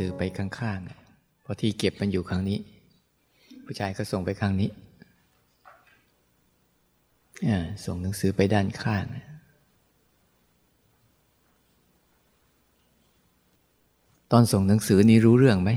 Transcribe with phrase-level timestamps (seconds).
[0.00, 2.58] สือไปข้างๆเพราะที่เก็บมันอยู่ข้างนี้
[3.64, 4.70] ผู้ชายก็ส่งไปข้างนี้
[7.84, 9.04] ส่งหนังสือไปด้านข้าง
[14.32, 15.70] ตอนส่งหนังสือนี้รู้เรื่องไหม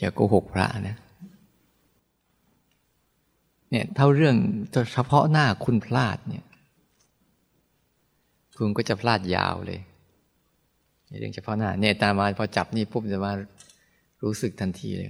[0.00, 0.96] จะโกหกพระนะ
[3.70, 4.36] เนี่ยเท่าเรื่อง
[4.92, 6.45] เฉพาะหน้าคุณพลาดเนี่ย
[8.56, 9.80] คุณก็จะพลาดยาวเลย
[11.20, 13.32] เรื่องเฉพาะหน้าเนี่ยตามาพอจับนี่ปุ๊บจะมา
[14.22, 15.08] รู้สึกทันทีเลย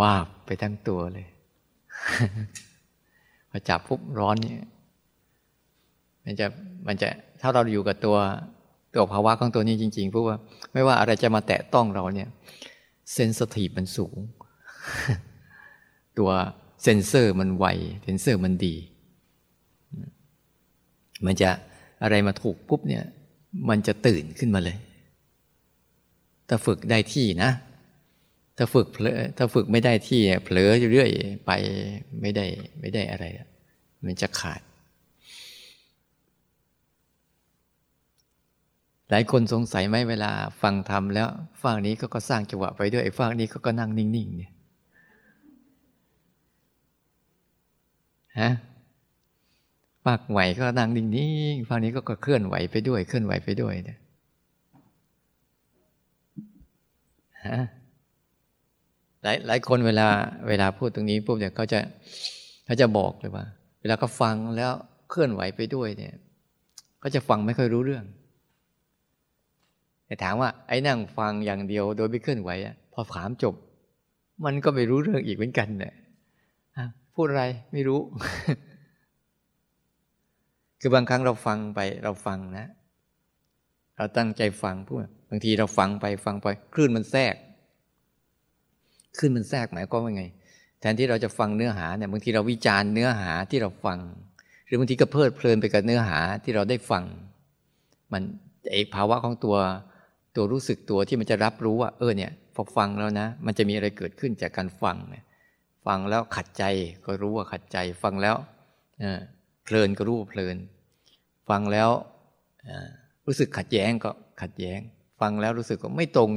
[0.00, 0.12] ว่า
[0.46, 1.26] ไปทั้งตัวเลย
[3.50, 4.64] พอจับปุ๊บร้อนเนี่ย
[6.24, 6.46] มันจะ
[6.86, 7.08] มันจะ
[7.40, 8.16] ถ้าเราอยู่กับตัว
[8.94, 10.38] ตัวภาวะของตัวนี้จริงๆปุ๊บว่า
[10.72, 12.28] ไม่ว่าอะไรจะมาแตะต้องเราเนี่ย
[13.12, 14.16] เซนสทีฟมันสูง
[16.18, 16.30] ตัว
[16.82, 17.66] เซนเซอร์มันไว
[18.02, 18.74] เซนเซอร์มันดี
[21.26, 21.50] มันจะ
[22.02, 23.04] อะไรมาถูกปุ๊บเนี่ย
[23.68, 24.76] มันจะตื่นขึ้นมาเลย
[26.48, 27.50] ถ้าฝึกได้ที่นะ
[28.56, 28.86] ถ้าฝึก
[29.36, 31.10] ถ้าฝึกไม่ได้ที่เผลอเรื่อย
[31.46, 31.52] ไป
[32.20, 32.46] ไม่ได้
[32.80, 33.24] ไม่ได้อะไร
[34.04, 34.60] มันจะขาด
[39.10, 40.30] หลายคนสงสัยไหมเวลา
[40.62, 41.28] ฟังธรรมแล้ว
[41.62, 44.52] ฝั่งนี้ก็ก็สร้างจังหวะไปด้วยฝั่งนี้ก็ก็นั่งนิ่งๆเนี่ย
[48.40, 48.50] ฮะ
[50.06, 51.06] ปากไหวก็นั่งนิ่
[51.52, 53.98] งๆฝั่งนี้ก็เคลื่อนไหวไปด้วย เคลื่อนไหวไปด้วยเนี่ย
[57.46, 57.58] ฮะ
[59.22, 60.06] หลายหลายคนเวลา
[60.48, 61.80] เวลาพูดตรงนี้ปุ๊บเนี่ยเขาจะ
[62.64, 63.44] เขาจะบอกเลยว่า
[63.80, 64.72] เวลาเขาฟังแล้ว
[65.10, 66.14] เคลื่อนไหวไปด้วยเนี่ย
[67.02, 68.04] ก็จะฟังไม่ค่อยรู้เรื่อง
[70.06, 73.54] แต่ถามว่าไอ้นั่งฟังอย่างเดียวโดยไม่เคลื่อนไหวอะพอถามจบ
[74.44, 75.94] มันก็ไม่รู้เรื่องอีกเหมือนกันเนี่ย
[77.14, 78.00] พูดอะไรไม่รู้
[80.80, 82.66] คือบางครั้งเราฟังไปเราฟังนะ
[83.96, 84.98] เราตั้งใจฟังพูด
[85.30, 87.34] บางทีเราฟังไปฟังไปคลื่นมันแทรก
[89.18, 90.24] คลื่นมันแทรกหมายความว่าไง
[90.80, 93.98] แทนที่เราจะฟังเนื้อหาเนี่ยบางทีเราวิจารณ์เนื้อหาที่เราฟัง
[94.66, 97.04] หรือบางทีก็เพลิดเพลินไปกับเนื้อหาที่เราได้ฟัง
[98.12, 98.22] มัน
[98.70, 99.56] ไอภาวะของตัว
[100.36, 105.24] ตัวรู้สึกตัวที่มันจะรับรู้ว่าเออเนี่ยพอฟังแล้วนะ มันจะมีอะไรเกิดขึ้นจากการฟังเนี่ย
[105.86, 106.64] ฟังแล้วขัดใจ
[107.04, 108.36] ก็รู้ว่าขัดใจฟังแล้ว
[109.00, 110.56] เพลินก็รู้ว่าเพลิน
[111.48, 111.90] ฟังแล้ว
[113.26, 114.10] รู้สึกขัดแย้งก็
[114.42, 114.80] ขัดแย้ง
[115.20, 116.30] ฟังแล้วรู้สึกว่าไม่ตรง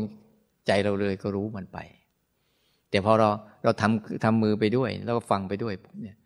[0.67, 1.79] ใจเราเลยก็รู้มันไป
[2.89, 3.29] แต่พอเรา
[3.63, 6.17] เราทำทำมือไปด้วย แล้วก็ฟังไปด้วยปุ๊บเนี่ย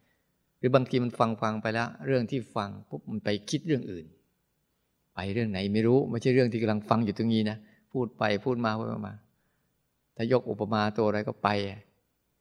[0.60, 4.06] หรือบางทีมันฟังฟังไปแล้ว เรื่องที่ฟังปุ๊บมันไปคิดเรื่องอื่น
[5.16, 7.58] ไปเรื่องไหนไม่รู้ไม่ใช่เรื่องที่กำลังฟังอยู่ตรงนี้นะ
[7.92, 9.14] พูดไปพูดมาพูดมา
[10.16, 11.50] ถ้ายกอุปมาตัวอะไรก็ไป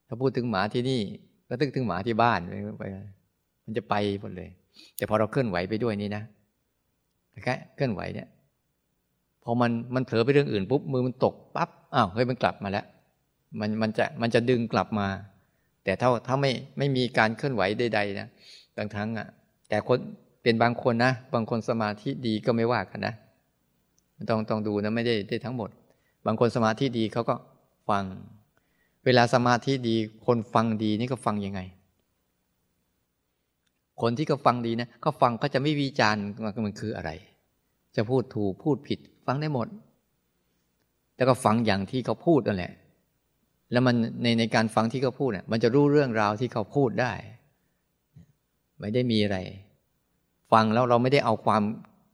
[0.06, 1.00] ถ้าพูดถึงหมาที่นี่
[1.48, 2.40] ก็ตึกถึงหมาที่บ้าน
[2.80, 2.84] ไป
[3.66, 4.48] มันจะไปหมดเลย
[4.96, 6.22] แต่พอเราเคลื่อนไหวไปด้วยนี่นะ
[7.44, 8.28] แค่เคลื่อนไหวเนี่ย
[9.44, 12.84] พอมันมันเผลอไปเรื่องอื่นปุ๊บมือมันตกปั๊บอ้าวเฮ้ยมันกลับมาแล้ว
[13.60, 15.08] มันมันจะมันจะดึงกลับมา
[15.84, 18.28] แต่ถ้าถ้าไม่ไม่มีการเคลื่อนไหวใดๆนะ
[18.76, 19.26] บางครั้งอะ
[19.68, 19.98] แต่คน
[20.42, 23.14] เป็นบางคนนะบางคนสมาธิดีก็ไม่ว่ากันนะ
[24.28, 25.70] ต้องต้องดูนะไม่ได้ได้ทั้งหมด
[26.26, 27.34] บางคนสมาธิดีเขาก็
[27.88, 28.04] ฟัง
[29.04, 31.60] เวลาสมาธิดีคนฟังดีนี่ก็ฟังยังไง
[34.00, 36.22] คนที่เขาฟังดีนะเขาฟังเขาจะไม่วิจารณ์
[36.66, 37.10] มันคืออะไร
[37.96, 39.68] จะพูดถูกพูดผิด ฟังได้หมด
[41.16, 42.72] แล้วก็ฟังอย่างที่เขาพูดนั่นแหละ
[43.72, 47.12] แล้วมันในในการฟังที่เขาพูดเนี่ยมันจะรู้เรื่องราวที่เขาพูดได้
[48.78, 49.38] ไม่ได้มีอะไร
[50.52, 51.62] ฟังแล้วเราไม่ได้เอาความ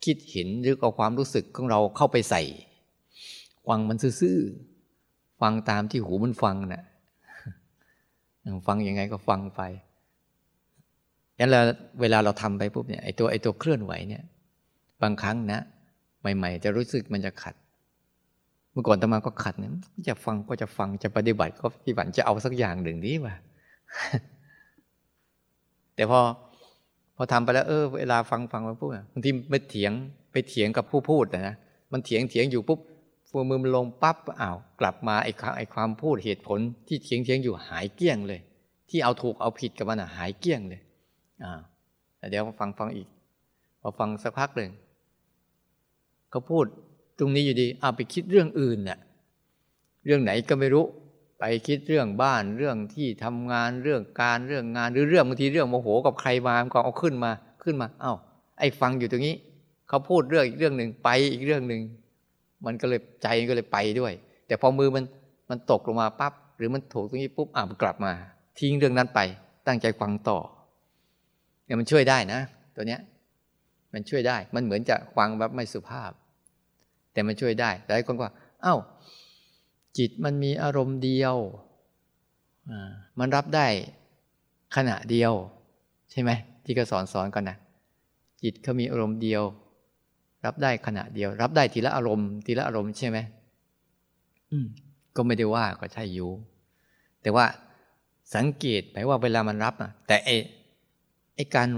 [0.05, 2.43] คิดเห็นหรือเอาความรู้สึกของเราเข้าไปใส่
[3.67, 4.39] ฟังมันซื่อ
[5.41, 6.83] ฟังตามที่หูมันฟังนะ่ะ
[8.67, 9.61] ฟังยังไงก็ฟังไป
[11.39, 11.61] ยันเรา
[12.01, 14.23] เวลาเราทำไปปุ๊บเนี่ยไอตัวไอตัวเคลื่อนไหวเนี่ย
[15.03, 15.61] บางครั้งนะ
[16.37, 17.55] ใหม่ ๆ จะรู้สึกมันจะขัด
[18.73, 19.71] เมื่อก่อนตมาก็ขัดเนี่ย
[20.09, 23.35] จะฟังก็จะฟังจะปฏิบัติก็ปฏิบัติจะเอาสักอย่างหนึ่งนี้ว่ะ
[25.95, 26.21] แต่พอ
[27.17, 29.93] พอทำไปแล้ว เออ เวลาฟังฟังมาปุ๊บบางทีไปเถียง
[30.33, 31.57] ไปเถียงกับผู้พูดนะ
[31.93, 32.81] มันเถียงเถียงอยู่ปุ๊บ
[33.31, 36.59] พอมือมันลงปั๊บอ้าวกลับมาไอ้ไอ้ความพูดเหตุผล
[36.89, 38.41] ที่เทียงเทียงอยู่หายเกี้ยงเลย
[38.91, 40.81] ที่เอาถูกเอาผิดกับมันอะหายเกี้ยงเลย
[42.31, 43.09] เดี๋ยวฟังฟังอีก
[43.81, 44.71] พอฟังสักพักหนึ่ง
[46.31, 46.65] เขาพูด
[47.19, 48.99] ตรงนี้อยู่ดีเอาไปคิดเรื่องอื่นเนี่ย
[50.05, 50.85] เรื่องไหนก็ไม่รู้
[51.39, 57.31] ไปคิดเรื่องบ้านเรื่องที่ทำงานเรื่องการเรื่องงานหรือเรื่องบางทีเรื่องโมโหกับใครมาก็เอาขึ้นมา
[57.63, 58.15] ขึ้นมา เอา้า
[58.59, 59.37] ไอ้ฟังอยู่ตรงนี้
[59.89, 61.81] เขาพูดเรื่องอีกเรื่องหนึ่งไปอีกเรื่องหนึ่ง
[62.65, 64.13] มันก็เลยใจก็เลยไปด้วย
[64.47, 65.05] แต่พอมือมัน
[65.51, 68.13] มันตกลงมาปั๊บหรือมันถูกตรงนี้ปุ๊บอะมันกลับมา
[68.59, 69.21] ทิ้งเรื่องนั้นไป
[69.67, 70.39] ตั้งใจฟังต่อ
[71.73, 72.41] เนี่ยมันช่วยได้นะ
[72.77, 73.01] ตัวเนี้ย
[73.95, 76.13] มันช่วยได้ มันเหมือนจะฟังแบบไม่สุภาพ
[77.13, 78.31] แต่มันช่วยได้หลายคนว่า
[78.65, 78.79] อา้าว
[79.99, 81.37] จิตมันมีอารมณ์เดียว
[83.19, 83.67] มันรับได้
[84.77, 85.33] ขณะเดียว
[86.11, 86.31] ใช่ไหม
[86.65, 87.57] ที่ก็สอนสอนกันนะ
[88.43, 89.43] จิตเขามีอารมณ์เดียว
[90.45, 93.19] รับได้ขณะเดียว รับได้ทีละอารมณ์ทีละอารมณ์ใช่ไหม
[94.51, 94.67] อืม
[95.17, 96.31] ก็ไม่ได้ว่าก็ใช่อยู่
[97.23, 97.47] แต่ว่า
[98.35, 100.31] สังเกตไปว่าเวลามันรับอะแต่ไอ
[101.37, 101.69] ไอการ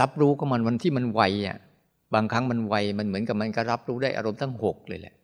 [0.00, 1.58] รับรู้ก็มันวันที่มันไวอะ
[2.14, 5.14] บางครั้งมันไวมันเหมือนกับมันก็รับรู้ได้อารมณ์ทั้งหกเลยแหละ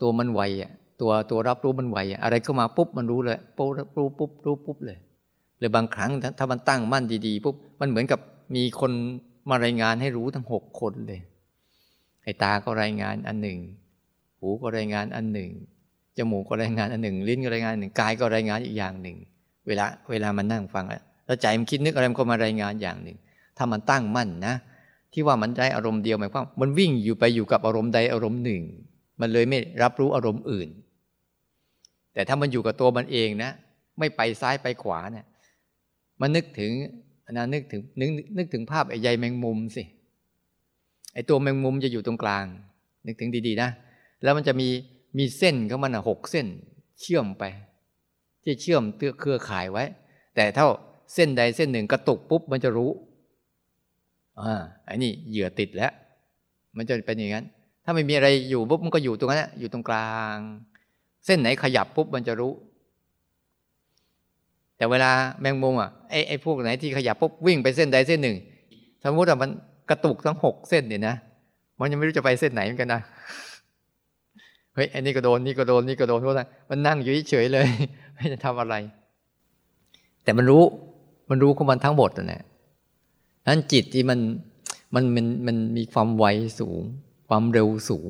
[0.00, 0.70] ตัวมันไวอะ
[1.00, 4.98] ตัวตัวรับรู้มันไวอะอะไรเข้ามาปุ๊บมันรู้เลยปุ๊บรู้ปุ๊บรู้ปุ๊บเลย
[5.58, 8.20] หรือบางครั้งถ้ามันตั้งมั่นดีๆปุ๊บมันเหมือนกับ
[8.54, 8.92] มีคน
[9.48, 11.20] มารายงานให้รู้ทั้งหกคนเลย
[12.22, 13.58] ไอ้ตาก็รายงานอันหนึ่ง
[14.38, 15.50] หูก็รายงานอันหนึ่ง
[16.18, 19.16] จมูกก็รายงานอันหนึ่ง ลิ้นก็รายงานหนึ่งกายก็รายงานอีกอย่างหนึ่ง
[19.66, 20.84] เวลาเวลามันนั่งฟัง
[21.26, 23.18] แล้วใจมันคิดนึกอะไรมันก็มารายงานอย่างหนึ่ง
[23.56, 24.54] ถ้ามันตั้งมั่นนะ
[25.12, 28.62] ที่ว่ามันได้อารมณ์เดียวหมายความมันวิ่งอยู่ไปอยู่กับอารมณ์ใดอารมณ์หนึ่ง
[29.20, 30.68] มันเลยไม่รับรู้อารมณ์อื่น
[32.14, 33.50] แต่ถ้ามันอยู่กับตัวมันเองนะ
[33.98, 35.26] ไม่ไปซ้ายไปขวาเนี่ย
[36.20, 36.72] มันนึกถึง
[37.32, 39.82] นะนึกถึงนึกนึกถึงภาพไอ้ใยแมงมุมสิ
[41.14, 42.44] ไอ้ตัวแมงมุมจะอยู่ตรงกลาง
[43.06, 43.70] นึกถึงดีๆนะ
[44.22, 44.68] แล้วมันจะมี
[45.18, 46.46] มีเส้นของมันอะหกเส้น
[47.00, 47.44] เชื่อมไป
[48.42, 49.84] ที่เชื่อมเตื้อเครือข่ายไว้
[50.36, 50.68] แต่เท่า
[51.14, 52.90] เส้นใดเส้นหนึ่งกระตุกปุ๊บมันจะรู้
[54.40, 54.54] อ่า
[54.88, 55.92] อันนี้เหยื่อติดแล้ว
[56.76, 57.44] มันจะเป็นอย่างนั้น
[57.84, 60.36] ถ้าไม่มีอะไรอยู่ปุ๊บมันก็อยู่ตรงนั้นอยู่ตรงกลาง
[61.26, 62.52] เส้นไหนขยับปุ๊บมันจะรู้
[64.76, 65.10] แต่เวลา
[65.40, 68.36] แมงมุมอะไอ้ไอ้พวกไหนที่ขยับปุ๊บวิ่งไปเส้นใดเส้นหนึ่ง
[69.04, 69.50] สมมติว่ามัน
[69.90, 71.14] กระตุกทั้งหกเส้นเนี่ยนะ
[71.78, 73.00] มันยังไม่รู้จะไปเส้นไหนเหมือนกันนะ
[74.74, 77.66] เฮ้ยอันนี้ก็โดนนี่ก็โดนนี่ก็โดนเพราะอะไรมันนั่งอยู่เฉยเลย
[78.14, 78.74] ไม่จะทำอะไร
[80.24, 80.62] แต่มันรู้
[81.28, 82.42] มันรู้ของมันทั้งหมดนะ
[83.48, 84.18] นั้นจิตที่มัน
[84.94, 86.24] มันมันมันมีความไว
[86.60, 86.82] สูง
[87.28, 88.08] ความเร็วสูง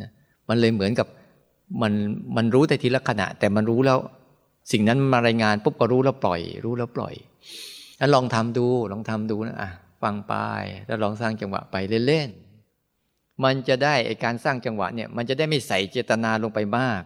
[0.00, 0.10] นะ
[0.48, 1.06] มันเลยเหมือนกับ
[1.82, 1.92] มัน
[2.36, 3.98] มันรู้แต่ทีละขณะ แต่มันรู้แล้ว
[4.72, 7.14] สิ่งนั้นมารายงานปุ๊บก็รู้แล้วปล่อย รู้แล้วปล่อย
[7.98, 9.70] แล้วลองทำดูลองทำดูนะอะ
[10.02, 10.34] ฟังไป
[10.86, 11.76] แล้วลองสร้างจังหวะไป
[12.06, 17.02] เล่นๆมันจะได้ไอการสร้างจังหวะเนี่ย มันจะได้ไม่ใส่เจตนาลงไปมาก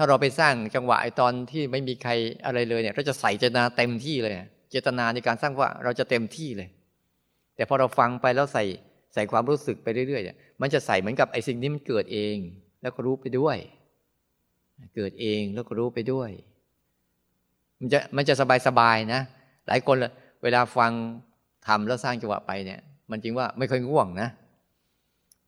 [0.00, 2.12] ถ้าเราไปสร้างจังหวะไอตอนที่ไม่มีใคร
[2.46, 4.34] อะไรเลยเนี่ย เราจะใส่เจตนาเต็มที่เลย
[4.70, 6.68] เจตนาในการสร้างว่าเราจะเต็มที่เลย
[7.56, 8.64] แต่พอเราฟังไปแล้วใส่
[9.14, 12.36] ใส่ความรู้สึกไปเรื่อยๆเนี่ยมันจะใส่เหมือนกับไอสิ่งนี้มันเกิดเอง
[12.82, 13.56] แล้วก็รู้ไปด้วย
[14.96, 16.30] เกิดเองแล้วก็รู้ไปด้วย
[17.80, 19.20] มันจะมันจะสบายสบายนะ
[19.66, 19.96] หลายคน
[20.42, 20.92] เวลาฟัง
[21.66, 22.80] ทำแล้วสร้างจังหวะไปเนี่ย
[23.10, 24.28] มันจริงว่าไม่ค่อยง่วงนะ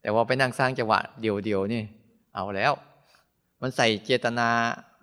[0.02, 1.82] แต่ว่าไปนั่งสร้างจังหวะเดียวๆนี่
[2.34, 2.72] เอาแล้ว
[3.62, 4.48] มันใส่เจตนา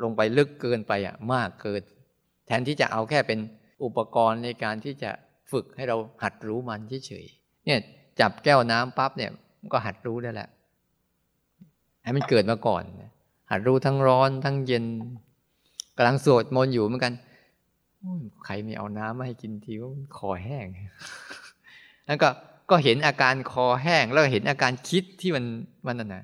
[0.04, 1.81] ลงไปลึกเกินไปอะมากเกิน
[2.45, 3.39] แทนที่จะเอาแค่เป็น
[3.83, 5.12] อุปกรณ์ในการที่จะ
[5.51, 7.80] ฝึกให้เราหัดรู้มันเฉยๆเนี่ย
[8.19, 10.50] จับแก้วน้ำปั๊บเนี่ยมันก็หัดรู้ได้แหละ
[12.04, 12.83] ให้มันเกิดมาก่อน
[13.51, 14.86] หัดรู้ทั้งร้อนทั้งเย็น
[15.98, 17.13] กำลังสวดมนต์อยู่เหมือนกัน
[18.45, 19.88] ใครไม่เอาน้ำมาให้กินทีก็
[20.18, 20.65] คอแห้ง
[22.07, 22.30] แล้วก็
[22.69, 25.45] ก็เห็นอาการคอแห้งแล้วเห็นอาการคิดที่มัน
[25.86, 26.24] มันนั่นนะ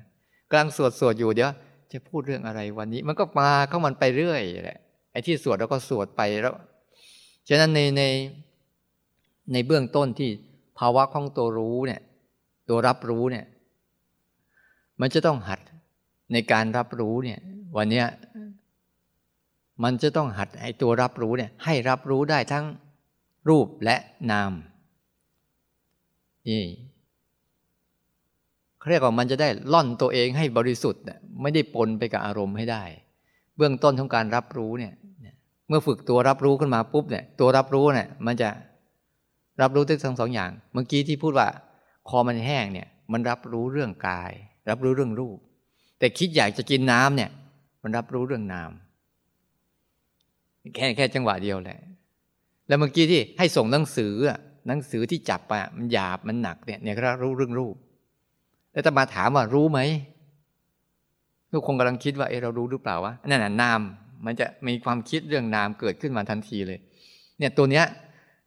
[0.50, 1.50] กำลังสวดสวดอยู่เดี๋ยว
[1.94, 4.78] จะพูดเรื่องอะไรวันนี้ มันก็มาเข้ามันไปเรื่อยแหละ
[5.12, 6.54] ไอ้ที่สวดเราก็สวดไปแล้ว
[7.48, 8.02] ฉะนั้นในใน
[9.52, 10.30] ในเบื้องต้นที่
[10.78, 12.00] ภาวะของตัวรู้เนี่ย
[12.68, 13.44] ตัวรับรู้เนี่ย
[15.00, 15.60] มันจะต้องหัด
[16.32, 17.40] ในการรับรู้เนี่ย
[17.76, 18.04] วันนี้
[19.82, 22.64] มันจะต้องหัดไอ้ตัวรับรู้เนี่ย ให้รับรู้ได้ทั้ง
[23.48, 23.96] รูปและ
[24.30, 24.52] นาม
[26.48, 26.62] นี่
[28.88, 31.02] เรียกว่ามันจะได้ล่อนตัวเองให้บริสุทธิ์
[31.42, 32.84] ไม่ได้ปนไปกับอารมณ์ให้ได้
[33.56, 34.94] เบื้องต้นของการรับรู้เนี่ย
[35.68, 38.50] เมื่อฝึกตัวรับรู้ขึ้นมาปุ๊บเนี่ย ตัวรับรู้เนี่ย มันจะ
[39.60, 41.48] รับรู้ทั้งสองอย่าง เมื่อกี้ที่พูดว่า
[42.08, 44.32] คอมันแห้งเนี่ย มันรับรู้เรื่องกาย
[44.70, 45.38] รับรู้เรื่องรูป
[45.98, 47.30] แต่คิดอยากจะกินน้ำเนี่ย
[47.82, 51.80] มันรับรู้เรื่องน้ำแค่แค่จังหวะเดียวแหละ
[52.68, 54.14] แล้วเมื่อกี้ที่ให้ส่งหนังสือ
[54.68, 57.76] หนังสือที่จับไปมันหยาบมันหนักเนี่ยเนี่ยก็รู้เรื่องรูป
[58.74, 59.80] แล้วตมาถามว่ารู้ไหม
[61.50, 63.80] ทุกคงกำลังคิดว่าเออเรารู้หรือเปล่าวะนั่นน่ะนาม
[64.24, 66.78] มันจะมีความคิดเรื่องนามเกิดขึ้นมาทันทีเลย
[67.38, 67.86] เนี่ยตัวเนี้ย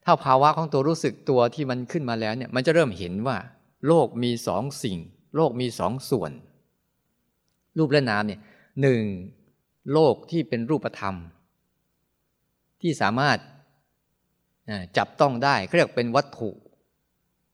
[0.05, 3.37] ถ้าภาวะของตัวรู้สึกตัวที่มันขึ้นมาแล้วเนี่ยมันจะเริ่มเห็นว่า
[3.87, 4.97] โลกมีสองสิ่ง
[5.35, 6.31] โลกมีสองส่วน
[7.77, 8.39] รูปและนามเนี่ย
[8.81, 9.03] หนึ่ง
[9.93, 11.15] โลกที่เป็นรูปธรรม
[12.81, 13.37] ที่สามารถ
[14.97, 16.49] จับต้องได้เรียกเป็นวัตถุ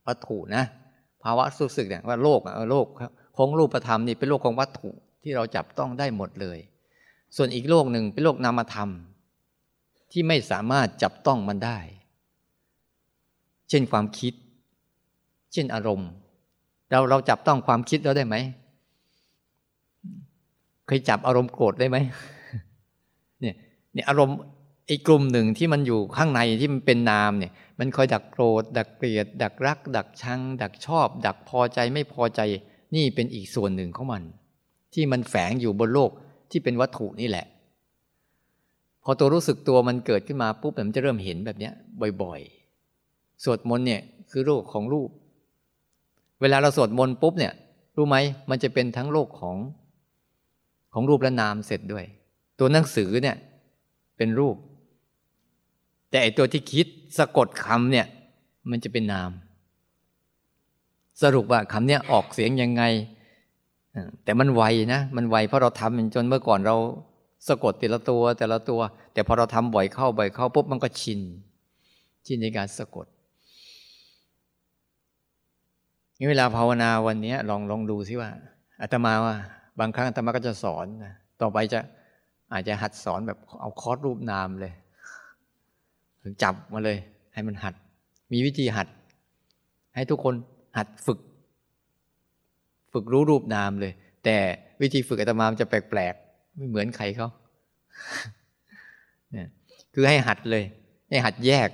[0.07, 0.63] วัตถุนะ
[1.23, 2.39] ภาวะสุสึกเนี่ยว่าโลก
[2.71, 2.87] โลก
[3.37, 4.89] ของรูปธรรมนี่เป็นโลกของวัตถุ
[5.23, 6.59] ที่เราจับต้องได้หมดเลย
[7.35, 8.89] ส่วนอีกโลกหนึ่งเป็นโลกนามธรรม
[10.11, 11.77] ที่ไม่สามารถจับต้องมันได้
[13.69, 14.33] เช่นความคิด
[15.53, 16.09] เช่นอารมณ์
[16.89, 18.35] เราเราจับต้องความคิดเราได้ไหม
[20.87, 21.97] เคยจับอารมณ์โกรธได้ไหม
[23.41, 23.55] เนี่ย
[23.93, 24.37] เนี่ยอารมณ์
[24.87, 32.41] ไอ้กลุ่มหนึ่งที่มันอยู่ข้างในที่มันเป็นนามเนี่ย มันคอยดักโกรธ ดักเกลียด ดักรัก ดักชัง ดักชอบ ดักพอใจไม่พอใจ
[32.95, 34.23] นี่เป็นอีกส่วนหนึ่งของมัน
[34.93, 36.11] ที่มันแฝงอยู่บนโลก
[36.51, 37.45] ที่เป็นวัตถุนี่แหละ
[39.03, 41.69] พอตัวรู้สึกตัวมันเกิดขึ้นมาปุ๊บมันจะเริ่มเห็นแบบนี้
[42.21, 44.01] บ่อยๆ สวดมนต์เนี่ย
[44.31, 45.09] คือโลกของรูป
[46.41, 47.53] เวลาเราสวดมนต์ปุ๊บเนี่ย
[47.95, 48.17] รู้ไหม
[48.49, 49.57] มันจะเป็นทั้งโลกของ
[50.93, 52.05] ของรูปและนามเสร็จด้วย
[52.59, 53.35] ตัวหนังสือเนี่ย
[54.17, 54.55] เป็นรูป
[56.13, 58.07] แต่ไอตัวที่คิดสะกดคำเนี่ย
[58.69, 59.31] มันจะเป็นนาม
[61.21, 62.83] สรุปว่าคำเนี้ยออกเสียงยังไง
[64.23, 66.77] แต่มันไวนะ มันไวเพราะเราทำจนเมื่อก่อนเรา
[67.47, 68.79] สะกดแต่ละตัวแต่ละตัว
[69.13, 71.19] แต่พอเราทำบ่อยเข้าบ่อยเข้าปุ๊บมันก็ชิน
[72.25, 73.07] ชินในการสะกด
[76.17, 78.29] นี่เวลาภาวนาวันนี้ลองลองดูซิว่า
[78.81, 79.35] อาตมาว่า
[79.79, 80.85] บางครั้งอาตมาก็จะสอน
[81.41, 81.79] ต่อไปจะ
[82.53, 84.73] อาจจะหัดสอนแบบเอาคอร์สรูปนามเลย
[86.23, 86.97] ถึงจับมาเลย
[87.33, 87.73] ให้มันหัด
[88.31, 88.87] มีวิธีหัด
[89.95, 90.33] ให้ทุกคน
[90.77, 91.19] หัดฝึก
[92.93, 94.37] ฝึกรู้รูปนามเลย แต่
[94.81, 97.29] วิธีฝึกอาตมาจะแปลกๆ ไม่เหมือนใครเขา
[99.31, 99.47] เนี่ย
[99.93, 100.63] คือให้หัดเลย
[101.09, 101.69] ให้หัดแยก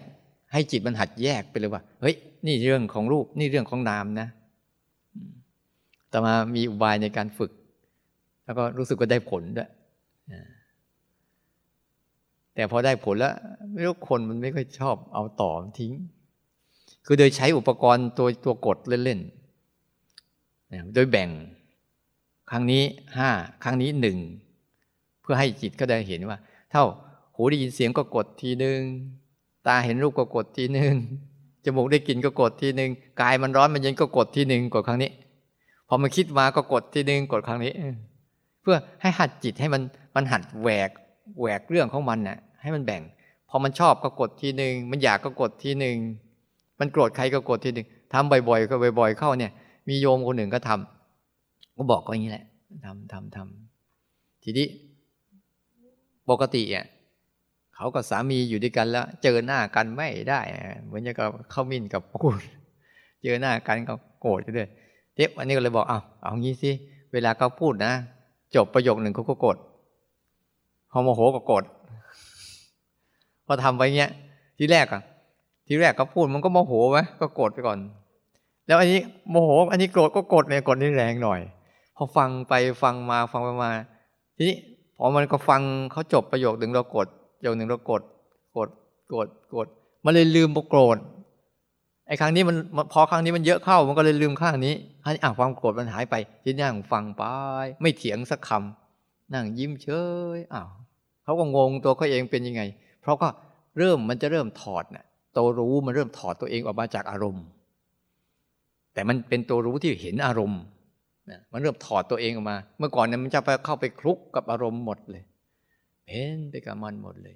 [0.53, 2.15] ให้จิตมันหัดแยกไปเลยว่า เฮ้ย
[2.45, 4.27] นี่เรื่องของรูป นี่เรื่องของนามนะ
[6.09, 7.51] แต่มามีอุบายในการฝึก
[8.45, 9.69] แล้วก็รู้สึกว่าได้ผลด้วย
[12.59, 13.35] แต่พอได้ผลแล้ว
[13.71, 15.93] ไม่รู้คนมันไม่ค่อยชอบเอาต่อทิ้ง
[17.05, 21.29] คือโดยใช้อุปกรณ์ตัวตัวกดเล่นๆโดยแบ่ง
[22.49, 22.83] ครั้งนี้
[23.17, 23.29] ห้า
[23.63, 24.17] ครั้งนี้หนึ่ง
[25.21, 26.37] เพื่อให้จิตก็ได้เห็นว่า
[26.71, 26.85] เท่า
[27.35, 28.79] หูได้ยินเสียงก็กดทีหนึ่ง
[29.67, 30.93] ตาเห็นรูปก็กดทีหนึ่ง
[31.63, 32.89] จมูกได้กลิ่นก็กดทีหนึ่ง
[33.21, 35.11] กายมันร้อนมันเย็นก็กดทีหนึ่งกดครั้งนี้
[35.87, 37.73] พอมันคิดมาก็กดทีหนึ่งกดครั้งนี้
[38.61, 39.81] เพื่อให้หัดจิตให้มัน
[40.15, 40.89] มันหัดแหวก
[41.39, 43.01] แหวกเรื่องของมันน่ะ ให้มันแบ่ง
[43.49, 45.95] พอมันชอบก็กดทีหนึ่งมันอยากก็กดทีหนึ่ง
[46.79, 49.51] มันโกรธใครก็กดทีหนึ่งทำบ่อยๆก็บ่อย ๆ เข้าเนี่ย
[49.89, 52.45] มีโยมคนหนึ่งก็ทำก็บอกก็อย่างนี้แหละ
[52.85, 54.67] ทำทำทำทีนี้
[56.29, 56.85] ปกติอะ
[57.75, 60.39] เขากับสามีอยู่ด้วยกันแล้ว เจอหน้ากันไม่ได้
[60.85, 62.37] เหมือนกับเข้ามินกับพูด
[63.23, 64.69] เจอหน้ากันก็โกรธด้วย
[65.15, 66.71] เทปวันนี้ก็เลยบอกเอาเอางี้สิ
[67.13, 67.93] เวลาเขาพูดนะ
[68.55, 69.57] จบประโยคหนึ่งเขาก็กด
[70.91, 71.63] พอโมโหก็กด
[73.51, 74.11] พอทำไปเงี้ย
[74.57, 75.01] ทีแรกอะ
[75.67, 77.79] ทีแรกก็พูดมันก็โมโหไหมก็โกดไปก่อน
[78.67, 81.39] แล้วอันนี้โมโห อันนี้โกรธก็โกดเนี่ยกดนี่แรงหน่อย
[81.95, 82.53] พอฟังไป
[82.83, 83.71] ฟังมาฟังไปมา
[84.35, 84.55] ทีนี้
[84.97, 88.01] พอมันก็ฟังเขาจบประโยคหนึ่งเรากดประโยคหนึ่งเรากด
[88.57, 88.69] กด
[89.13, 89.67] กดกด
[90.05, 90.97] มันเลยลืมโกรธ
[92.07, 92.55] ไอ้ครั้งนี้มัน
[92.93, 97.23] พอครั้งนี้มันเยอะเข้ามันก็เลยลืมข้างนี้อันนี้อะความโกรธมันหายไปที่นั่งฟังไป
[97.81, 99.87] ไม่เถียงสักคำนั่งยิ้มเฉ
[100.37, 100.69] ยอ้าว
[101.23, 102.61] เขาก็งงตัวเขาเองเป็นยังไง
[103.09, 103.29] ราะก็
[103.77, 105.05] เริ่มมันจะเริ่มถอดนะ
[105.37, 107.45] ตัวรู้มันเริ่มถอดตัวเองออกมาจากอารมณ์
[108.93, 110.61] แต่มันเป็นตัวรู้ที่เห็นอารมณ์
[111.51, 115.23] มันเริ่มถอดตัวเองออกมา เมื่อก่อนเนี่ยมันจะไปเข้าไปคลุกกับอารมณ์หมดเลย
[116.09, 117.35] เห็นไปกับมันหมดเลย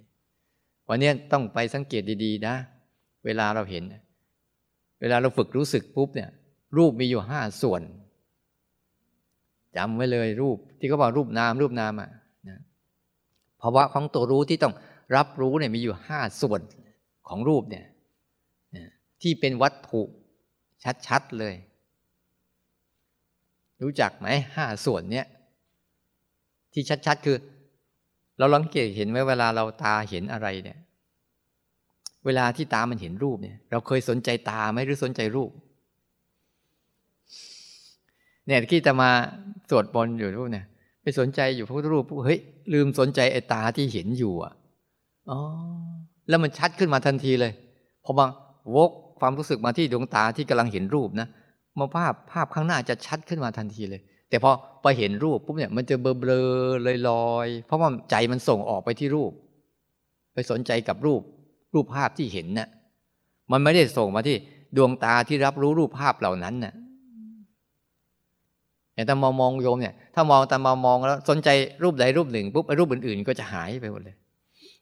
[0.89, 2.55] วันนี้ต้องไปสังเกตดีๆ นะ
[3.25, 3.83] เวลาเราเห็น
[5.01, 6.29] เวลาเราฝึกรู้สึกปุ๊บเนี่ย
[6.77, 7.81] รูปมีอยู่ห้าส่วน
[9.77, 12.09] จำไว้เลยรูปที่เขาบอกรูปนามรูปนามอะ
[12.49, 12.59] นะ
[13.61, 14.73] ภาวะของตัวรู้ที่ต้อง
[15.15, 16.61] รับรู้เนี่ยมีอยู่ห้าส่วน
[17.27, 17.85] ของรูปเนี่ย
[19.21, 20.01] ที่เป็นวัตถุ
[21.07, 21.55] ชัดๆเลย
[23.83, 25.27] รู้จักไหมห้าส่วนเนี้ย
[26.73, 27.37] ที่ชัดๆคือ
[28.37, 30.79] เราลังเกตเห็นไหมเวลาเราตาเห็นอะไรเนี่ย
[32.25, 35.51] เวลาที่ตามันเห็นรูปเนี่ย เราเคยสนใจตาไหมหรือสนใจรูป
[38.47, 39.09] เนี่ยที่จะมา
[39.69, 40.65] สวดบนอยู่รูปเนี่ย
[41.01, 42.39] ไปสนใจอยู่พระพุทธรูปเฮ้ย
[42.73, 44.53] ลืมสนใจไอ้ตาที่เห็นอยู่อะ
[45.29, 45.39] อ๋อ
[46.29, 47.51] แล้วมันชัดขึ้นมาทันทีเลย
[48.05, 48.25] พอมา
[48.75, 51.27] วกความรู้สึกมาที่ดวงตาที่กำลังเห็นรูปนะ
[51.79, 54.51] มาภาพภาพข้างหน้าจะชัดขึ้นมาทันทีเลย แต่พอ
[54.83, 56.31] ไปเห็นรูปปุ๊บเนี่ยมันจะเบลอเบล
[56.91, 59.31] อยลอยเพราะว่าใจมันส่งออกไปที่รูป
[60.33, 61.21] ไปสนใจกับรูป
[61.73, 62.69] รูปภาพที่เห็นนะ่ะ
[63.51, 64.37] มันไม่ได้ส่งมาที่
[64.77, 66.73] ดวงตาที่รับรู้รูปภาพเหล่านั้นนะ่ะ
[68.93, 71.49] อย่างตามองมองโยมเนี่ย ถ้ามองตามมองแล้วสนใจ
[71.83, 74.15] รูปใดรูปหนึ่งปุ๊บรูปอื่นๆ ก็จะหายไปหมดเลย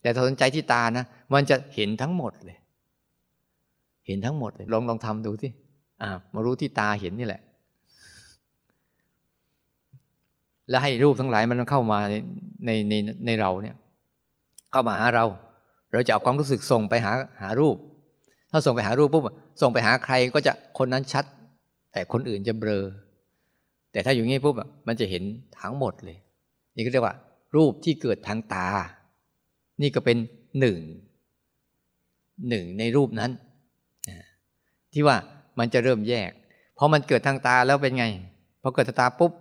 [0.01, 2.57] แต่ถ้าสนใจที่ตานะ มันจะเห็นทั้งหมดเลย
[4.07, 5.51] เห็นทั้งหมดเลย ลองลองทำดูที่
[6.01, 7.41] อ่ามารู้ที่ตาเห็นนี่แหละ
[10.69, 12.15] แล้วให้รูปทั้งหลายมันเข้ามาใน
[12.65, 12.93] ในใน
[13.25, 13.75] ในเราเนี่ย
[14.71, 15.25] เข้ามาหาเรา
[15.91, 17.77] เราจะเอาความรู้สึกส่งไปหาหารูป
[18.51, 19.23] ถ้าส่งไปหารูปปุ๊บ
[19.61, 21.25] ส่งไปหาใครก็จะคนนั้นชัด
[21.91, 22.85] แต่คนอื่นจะเบลอ
[23.91, 24.55] แต่ถ้าอยู่งี้ปุ๊บ
[24.87, 25.23] มันจะเห็น
[25.59, 26.17] ทั้งหมดเลย
[26.75, 27.15] นี่ก็เรียกว่า
[27.55, 28.67] รูปที่เกิดทางตา
[29.81, 30.17] นี่ก็เป็น
[30.59, 30.79] หนึ่ง
[32.49, 33.31] หนึ่งในรูปนั้น
[34.93, 35.17] ที่ว่า
[35.59, 36.31] มันจะเริ่มแยก
[36.77, 38.05] พอมันเกิดทางตาแล้วเป็นไง
[38.61, 39.31] พอเกิดทางตาปุ๊บ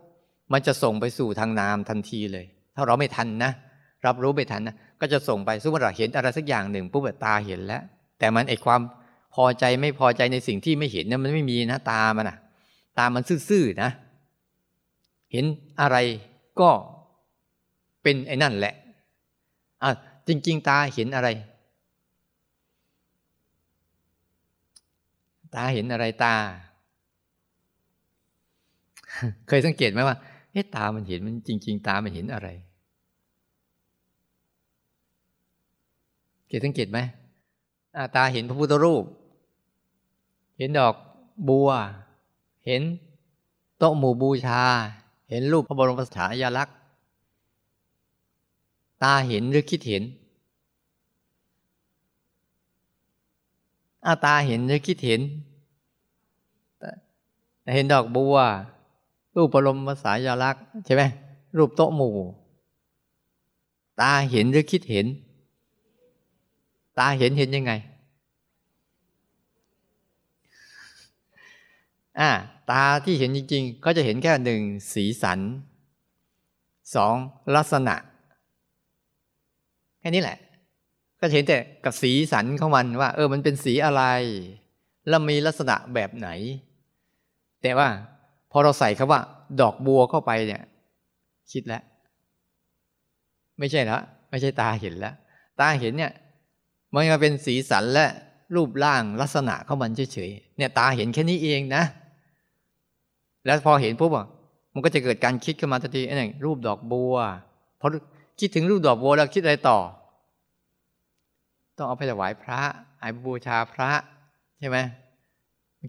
[0.53, 3.53] มันจะส่งไปสู่ทางนามทันทีเลย ถ้าเราไม่ทันนะ
[4.07, 7.83] รับรู้ไม่ทันนะก็จะส่งไปสมมติเราเห็นอะไรสักอย่างหนึ่งปุ๊บตาเห็นแล้ว
[8.19, 8.81] แต่มันไอความ
[9.35, 12.37] พอใจไม่พอใจในสิ่งที่ไม่เห็นเนี่ยมันไม่มีนะตามันอะ
[12.99, 13.91] ตามันซื่อๆนะ
[15.33, 15.45] เห็น
[15.81, 15.97] อะไร
[16.61, 16.71] ก็
[18.03, 18.75] เป็นไอ้นั่นแหละ
[19.83, 19.91] อะ
[20.31, 21.29] จริง ๆ ตาเห็นอะไร
[25.55, 26.35] ตาเห็นอะไรตา
[29.49, 30.17] เคยสังเกตไหมว่า
[30.53, 32.49] เอ๊ะตามันเห็นมันจริง ๆ ตามันเห็นอะไร
[36.49, 36.99] เกตสังเกตไหม
[38.17, 39.05] ตาเห็นพระพุทธรูป
[40.59, 40.95] เห็นดอก
[41.49, 41.71] บัว
[42.67, 42.83] เห็น
[43.79, 44.63] โต๊ะหมู่บูชา
[45.29, 46.77] เห็นรูปพระบรมสถานยาลักษณ์
[49.03, 50.03] ตาเห็นหรือคิดเห็น
[54.07, 55.21] อาตาเห็นหรือคิดเห็น
[57.75, 58.37] เห็นดอกบัว
[59.35, 61.03] รูปบรมสายาลักษ์ใช่ไหม
[61.57, 62.15] รูปโต๊ะหมู่
[64.01, 65.07] ตาเห็นหรือคิดเห็น
[66.99, 67.73] ตาเห็นเห็นยังไง
[72.19, 72.31] อ่า
[72.71, 74.61] ตาที่เห็นจริง ๆ ก็จะเห็นแค่หนึ่ง
[74.93, 75.39] สีสัน
[76.95, 77.15] สอง
[77.57, 77.95] ลักษณะ
[80.01, 80.39] แค่นี้แหละ
[81.21, 84.03] ก็เห็นแต่กับสีสันของมันว่า เออมันเป็นสีอะไร
[85.09, 86.29] แล้วมีลักษณะแบบไหน
[87.63, 87.89] แต่ว่า
[88.53, 89.21] พอเราใส่คำว่า
[89.61, 90.63] ดอกบัวเข้าไปเนี่ย
[91.53, 91.83] คิดแล้ว
[93.59, 95.15] ไม่ใช่แล้วไม่ใช่ตาเห็นแล้ว
[95.61, 96.13] ตาเห็นเนี่ย
[96.93, 98.07] มันมาเป็นสีสันและ
[98.55, 101.83] รูปร่างลักษณะของมันเฉยๆเนี่ยตาเห็นแค่นี้เองนะ
[103.47, 104.27] แล้วพอเห็นปุ๊บอะ
[104.75, 107.15] มันก็จะเกิดการคิดขึ้นมาทันทีไอ้นี่รูปดอกบัว
[107.81, 107.87] พอ
[108.41, 109.79] คิดถึงรูปดอกบัวแล้วคิดอะไรต่อ
[111.81, 112.61] ต้องเอาไปถวายพระ
[113.03, 113.91] อายบูชาพระ
[114.59, 114.79] ใช่ไหม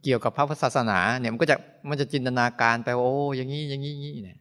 [0.04, 1.58] เกี่ยวกับพระพุทธศาสนาเนี่ยมันก็จะ
[1.90, 4.40] มันจะจินตนาการไปโอ้อย่างนี้อย่างนี้ย่างนี้เนี่ย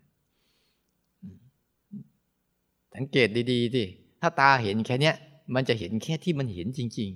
[2.95, 3.85] สังเกตดีๆดิ
[4.21, 5.15] ถ้าตาเห็นแค่เนี้ย
[5.55, 7.11] มันจะเห็นแค่ที่มันเห็นจริง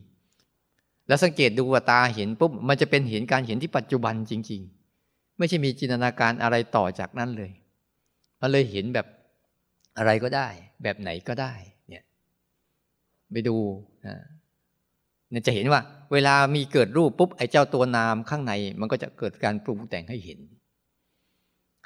[0.51, 4.61] ๆ แล้วสังเกตดูว่าตาเห็นปุ๊บมันจะเป็นเห็นการเห็นที่ปัจจุบันจริง
[5.01, 7.53] ๆ ไม่ใช่มีจินตนาการอะไรต่อจากนั้นเลย
[8.41, 9.07] มันเลยเห็นแบบ
[9.97, 10.49] อะไรก็ได้
[10.83, 11.53] แบบไหนก็ได้
[13.35, 13.57] ไปดู
[14.07, 14.17] นะ
[15.47, 15.81] จะเห็นว่า
[16.13, 20.39] เวลามีเกิดรูปปุ๊บไอ้เจ้าตัวนามข้างใน มันก็จะเกิดการปรุงแต่งให้เห็น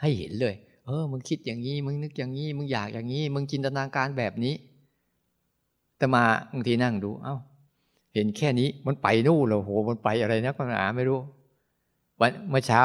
[0.00, 0.54] ให้เห็นเลย
[0.86, 4.54] เออ มึงคิดอย่างนี้ มึงนึกอย่างนี้ มึงอยากอย่างนี้ มึงจินตนาการแบบนี้
[5.98, 7.36] แต่มาบางทีนั่งดู เอา้า
[8.14, 11.20] เห็นแค่นี้ มันไปนู่นเลยโห มันไปอะไรนะก็หาไม่รู้
[12.20, 12.82] วันเมื่อเช้า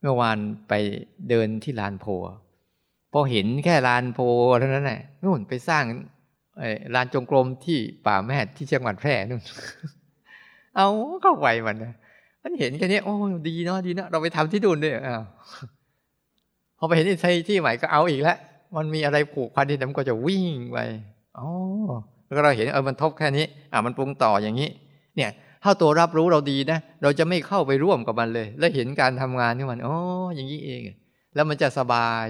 [0.00, 0.38] เมื่อวาน
[0.68, 0.72] ไป
[1.28, 2.06] เดินที่ลานโพ
[3.12, 4.18] พอเห็นแค่ลานโพ
[4.58, 5.84] เท่านั้นแหละนู่นไปสร้าง
[6.94, 9.42] ลานจงกรมที่ป่าแม่ที่เชียงใหม่แพร่นู่น
[10.76, 10.88] เอา
[11.22, 11.94] เข้าไปมันนะ
[12.42, 13.14] มันเห็นแค่นี้โอ้
[13.48, 15.22] ดีเนาะดีเนาะเราไปทำที่ดูนด้วยอ้าว
[16.78, 18.36] พอไปเห็นที่ที่ใหม่ก็เอาอีกแล้ว
[18.76, 20.78] มันมีอะไรผูกพันที่นั่นก็จะวิ่งไป
[21.38, 21.48] อ๋อ
[22.24, 24.68] แล้วเราเห็นเออมันทบแค่นี้ อะมันปรุงต่ออย่างนี้
[25.16, 25.30] เนี่ย
[25.64, 29.96] ถ้าตัวรับรู้เราดีนะเราจะไม่เข้าไปร่วมกับมันเลย แล้วเห็นการทำงานของมันอ๋อ
[30.34, 30.80] อย่างนี้เอง
[31.34, 32.26] แล้วมันจะสบาย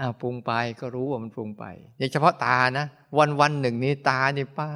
[0.00, 1.64] อ่าปรุงไปก็รู้ว่ามันปรุงไป
[1.98, 2.86] อย่างเฉพาะตานะ
[3.18, 4.70] วันวันหนึ่งนี้ตานี่ป้า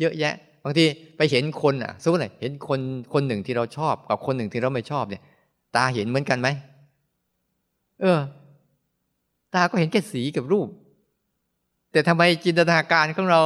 [0.00, 0.84] เยอะแยะ บางที
[1.16, 2.80] ไปเห็นคนอะสู้หน่อยเห็นคน
[3.12, 5.22] คนหนึ่งที่เราชอบกับคนหนึ่งที่เราไม่ชอบเนี่ย
[5.76, 6.48] ตาเห็นเหมือนกันไหม
[8.00, 8.20] เออ
[9.54, 10.68] ตาก็เห็นแค่สีกับรูป
[11.92, 13.40] แต่ทำไมจินตนาการของเรา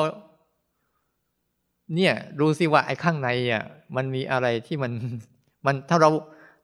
[1.94, 3.64] เนี่ยรู้สิว่าไอ้ข้างในอะ
[3.96, 4.92] มันมีอะไรที่มัน
[5.66, 6.10] มันถ้าเรา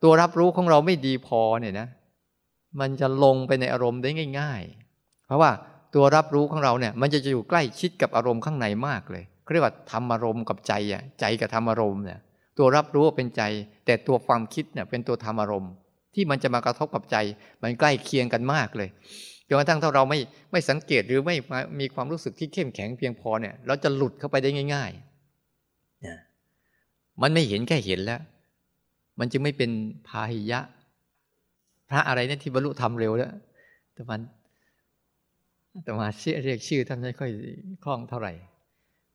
[0.02, 1.88] ตัวรับรู้ของเราไม่ดีพอเนี่ยนะ
[2.80, 4.62] มันจะลงไปในอารมณ์ได้ง่าย
[4.94, 5.50] ๆ เพราะว่า
[5.94, 12.18] ตัวรับรู้ของเราเนี่ย มันจะอยู่ใกล้ชิดกับอารมณ์ข้างในมากเลยเรียกว่าธรรมอารมณ์กับใจอะใจกับธรรมอารมณ์เนี่ย
[12.58, 13.42] ตัวรับรู้เป็นใจ
[13.86, 15.72] แต่ตัวความคิดเนี่ยเป็นตัวธรรมอารมณ์
[16.14, 17.16] ที่มันจะมากระทบกับใจ
[17.62, 18.88] มันใกล้เคียงกันมากเลย
[19.48, 20.18] จนกระทั่งถ้าเราไม่
[20.52, 21.36] ไม่สังเกตหรือไม่
[21.80, 26.16] มีความรู้สึกที่เข้มแข็งเพียงพอเนี่ย เราจะหลุดเข้าไปได้ง่ายๆนะ
[27.22, 28.20] มันไม่เห็นแค่เห็นแล้ว
[29.18, 29.70] มันจึงไม่เป็น
[30.08, 30.60] พาหิยะ
[31.90, 33.32] พระอะไรเนี่ยที่บรรลุธรรมเร็วแล้ว
[33.94, 34.20] แต่มัน
[35.84, 37.30] แต่มาเชื่อเรียกชื่อท่านไม่ค่อย
[37.84, 38.32] คล่องเท่าไหร่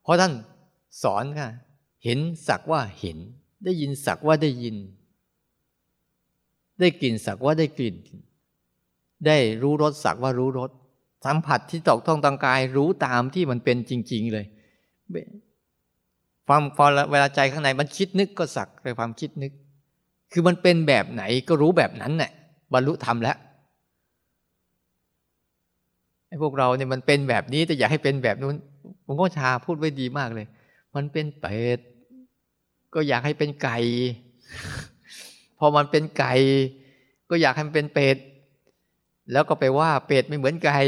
[0.03, 0.33] เพราะท่าน
[1.03, 1.49] สอนค่ะ
[2.03, 3.17] เห็นสักว่าเห็น
[3.65, 4.75] ได้ยินสักว่าได้ยิน
[6.79, 7.95] ได้กลิ่นสักว่าได้กลิ่น
[9.25, 10.71] ได้รู้รสสักว่ารู้รส
[11.25, 14.45] สัมผัสที่ตกท้องทางกาย รู้ตามที่มันเป็นจริง ๆ เลย
[16.47, 19.51] ความพอเวลาใจข้างในมันคิดนึกก็สักในความคิดนึก
[20.31, 22.31] คือมันเป็นแบบไหนก็รู้แบบนั้นแหละ
[22.75, 23.37] บรรลุธรรมแล้ว
[26.27, 28.55] ไอ้พวกเราเนี่ยมันเป็นแบบนี้แต่อยากให้เป็นแบบนู้น
[29.03, 30.47] หลวงพ่อชาพูดไว้ดีมากเลย
[30.95, 31.79] มันเป็นเป็ด
[32.93, 33.77] ก็อยากให้เป็นไก่
[35.59, 36.33] พอมันเป็นไก่
[37.29, 38.17] ก็อยากให้มันเป็นเป็ด
[39.31, 40.79] แล้วก็ไปว่าเป็ดไม่เหมือนไก่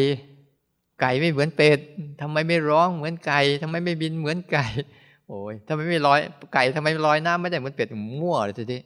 [1.02, 1.80] ไก่ไม่เหมือนเป็ด
[2.22, 4.66] ทำไมไม่ร้องเหมือนไก่ทำไมไม่บินเหมือนไก่
[5.28, 6.20] โอ้ยทำไมไม่ลอย
[6.54, 7.88] ไก่ทำไมลอยน้ำไม่ได้เหมือนเป็ด
[8.22, 8.82] มั่วเลยทีนี้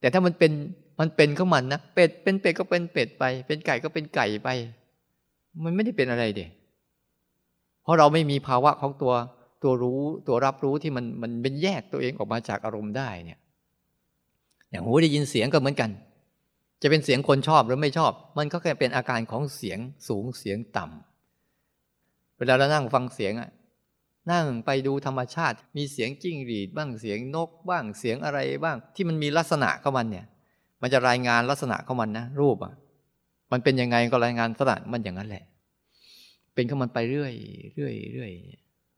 [0.00, 0.52] แต่ถ้ามันเป็น
[1.00, 4.48] มันเป็นของมันนะเป็ดเป็นเป็ดก็เป็นเป็ดไป เป็นไก่ก็เป็นไก่ไป
[5.64, 6.46] มันไม่ได้เป็นอะไรเด็
[7.82, 9.12] เพราะเราไม่มีภาวะของตัว
[9.62, 13.38] ตัวรู้ตัวรับรู้ที่มันมันเป็นแยกตัวเองออกมาจากอารมณ์ได้เนี่ย
[14.70, 15.90] อย่างหูได้ยินเสียงก็เหมือนกัน
[16.82, 23.50] จะเป็นเสียงคนชอบหรือไม่ชอบ มันก็แค่เป็นอาการของเสียงสูงเสียงต่ำเวลาเรานั่งฟังเสียงอะ
[24.32, 30.26] นั่งไปดูธรรมชาติ มีเสียงจิ้งหรีดบ้างเสียงนกบ้างเสียงอะไรบ้าง ที่มันมีลักษณะของมันเนี่ย
[30.82, 32.74] มันจะรายงานลักษณะของมันนะรูปอะ
[33.52, 35.44] มันเป็นยังไงก็รายงานลักษณะมันอย่างนั้นแหละ
[36.54, 37.32] เป็นของมันไปเรื่อย
[37.74, 38.30] เรื่อยเรื่อย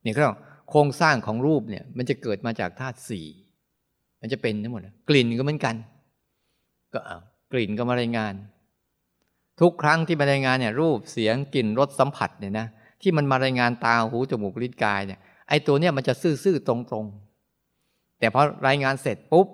[0.03, 0.23] เนี่ยก็
[0.71, 3.27] โครงสร้างของรูปเนี่ย มันจะเกิดมาจากธาตุสี่
[4.21, 5.75] มันจะเป็นทั้งหมดกลิ่นก็เหมือนกัน
[6.95, 7.01] ก็
[7.53, 8.35] กลิ่นก็มารายงาน
[9.61, 12.67] ทุกครั้งที่มารายงานเนี่ยรูปเสียงกลิ่นรสสัมผัสเนี่ยนะ
[13.03, 19.47] ที่มันมารายงานตาหูจมูกลิ้นกายเนี่ยไอตัวเนี้ยมันจะซื่อๆตรงๆ แต่พอรายงานเสร็จปุ๊บ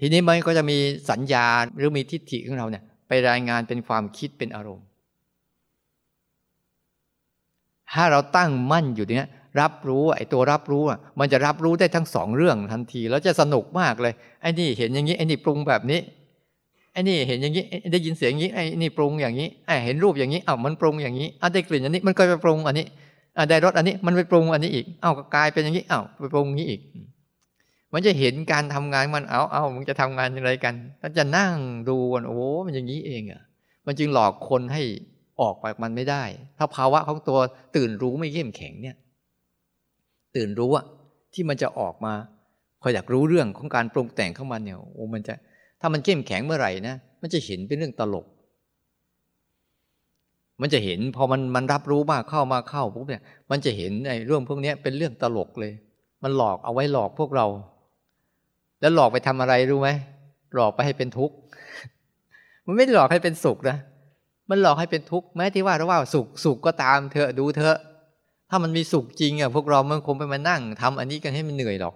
[0.00, 0.78] ทีนี้มันก็จะมี
[1.10, 4.86] สัญญาหรือมีทิฏฐิของเราเนี่ยไปรายงานเป็นความคิดเป็นอารมณ์
[7.92, 9.28] ถ้าเราตั้งมั่นอยู่เนี้ย
[9.60, 16.00] รับรู้ไอ้ตัวรับรู้อะมันจะรับรู้ได้ทั้งสองเรื่องทันที แล้วจะสนุกมากเลยไอ้นี่เห็นอย่างนี้ไอ้นี่ปรุงแบบนี้
[16.92, 22.86] ไอ้นี่เห็นอย่างนี้ได้ยินเสียงอย่างนี้ไอ้นี่ปรุงอย่างนี้ไอ้เห็นรูปอย่างนี้อ้าวมันปรุงอย่างนี้อ้าวได้กลิ่นอันนี้มันก็ไปปรุงอันนี้
[23.36, 26.80] อ้าวได้รสอันนี้มันไปปรุงอันนี้อีกอ้าวกลายเป็นอย่างนี้อ้าวไปปรุงอย่างนี้อีก
[27.94, 31.54] มันจะเห็นการทำงานมันเอาเอามึงจะทำงานอย่างไรกันแล้วจะนั่ง
[31.88, 33.42] ดูกันโอ้มันอย่างนี้เองอะ
[33.86, 34.82] มันจึงหลอกคนให้
[35.40, 36.24] ออกไปมันไม่ได้
[36.58, 37.38] ถ้าภาวะของตัว
[37.76, 38.96] ตื่นรู้ไม่เข้มแข็งเนี่ย
[40.36, 40.84] ตื่นรู้อะ
[41.34, 42.14] ที่มันจะออกมา
[42.82, 45.34] คอยอยากรู้เรื่องของการปรุงแต่งข้ามาเนี่ยโอ้มันจะ
[45.80, 48.26] ถ้ามันเข้มแข็งเมื่อไหร่นะมันจะเห็นเป็นเรื่องตลก
[50.60, 55.72] มันจะเห็นพอมันมันรับรู้มากเข้ามาเข้าปุ๊บเนี่ย มันจะเห็นไอ้เรื่องพวกนี้เป็นเรื่องตลกเลย
[56.22, 57.46] มันหลอกเอาไว้หลอกพวกเรา
[58.80, 59.88] แล้วหลอกไปทำอะไรรู้ไหม
[60.54, 61.34] หลอกไปให้เป็นทุกข์
[62.66, 63.78] มันไม่ได้หลอกให้เป็นสุขนะ
[64.50, 67.78] มันหลอกให้เป็นทุกข์แม้ที่ว่าเราว่าสุขสุขก็ตามเถอะดูเถอะ
[68.50, 71.94] ถ้ามันมีสุขจริงอะพวกเรามันคงไปมานั่งทำอันนี้กันให้มันเหนื่อยหรอก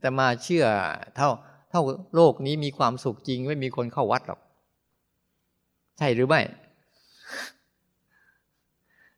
[0.00, 0.64] แต่มาเชื่อ
[1.16, 1.28] เท่า
[1.70, 1.80] ถ้า
[2.16, 4.40] โลกนี้มีความสุขจริง ไม่มีคนเข้าวัดหรอก
[5.98, 6.40] ใช่หรือไม่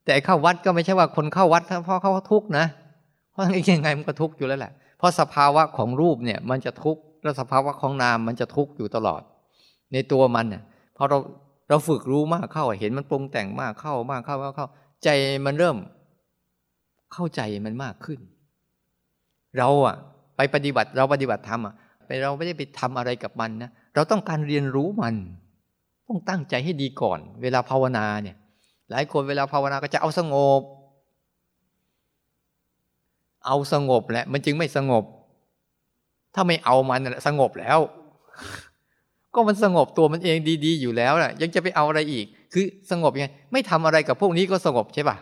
[0.04, 2.64] แต่เข้าวัดก็ไม่ใช่ว่าคนเข้าวัดเพราะเขาทุกข์นะ
[3.30, 9.22] เพราะยังไงมันก็ทุกข์อยู่แล้วแหละ เพราะสภาวะของรูปเนี่ยมันจะทุกข์แล้วสภาวะของนามมันจะทุกข์อยู่ตลอด
[9.92, 10.62] ในตัวมันเนี่ย
[10.96, 11.18] พอเรา
[11.68, 14.66] เราฝึกรู้มากเข้าเห็นมันปรุงแต่งมากเข้ามากเข้าเข้า
[15.04, 15.08] ใจ
[15.46, 15.76] มันเริ่ม
[17.12, 18.20] เข้าใจมันมากขึ้น
[19.58, 19.96] เราอะ
[20.36, 21.74] ไปปฏิบัติเราปฏิบัติธรรมอะ
[22.06, 25.14] ไปเราไม่ได้ไปทำอะไรกับมันนะเราต้องการเรียนรู้มัน
[26.08, 28.36] ต้องตั้งใจให้ดีก่อน เวลาภาวนาเนี่ย
[28.90, 30.60] หลายคนเวลาภาวนาก็จะเอาสงบ
[33.46, 35.04] เอาสงบแหละมันจึงไม่สงบ
[36.34, 37.78] ถ้าไม่เอามันสงบแล้ว
[39.34, 45.16] ก็มันสงบตัวมันเองดี ๆ อยู่แล้วน่ะ ยังจะไปเอาอะไรอีก คือสงบยังไงไม่ทำอะไรกับพวกนี้ก็สงบใช่ปะ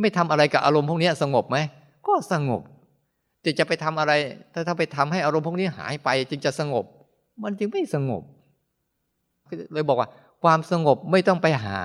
[0.00, 1.56] ไม่ทำอะไรกับอารมณ์พวกนี้สงบไหม
[2.06, 2.62] ก็สงบ
[3.44, 4.12] จะจะไปทำอะไร
[4.52, 6.84] ถ้าถ้าไปทำให้อารมณ์พวกนี้หายไป จึงจะสงบ
[7.42, 8.22] มันจึงไม่สงบ
[9.72, 10.08] เลยบอกว่า
[10.42, 11.82] ความสงบไม่ต้องไปหา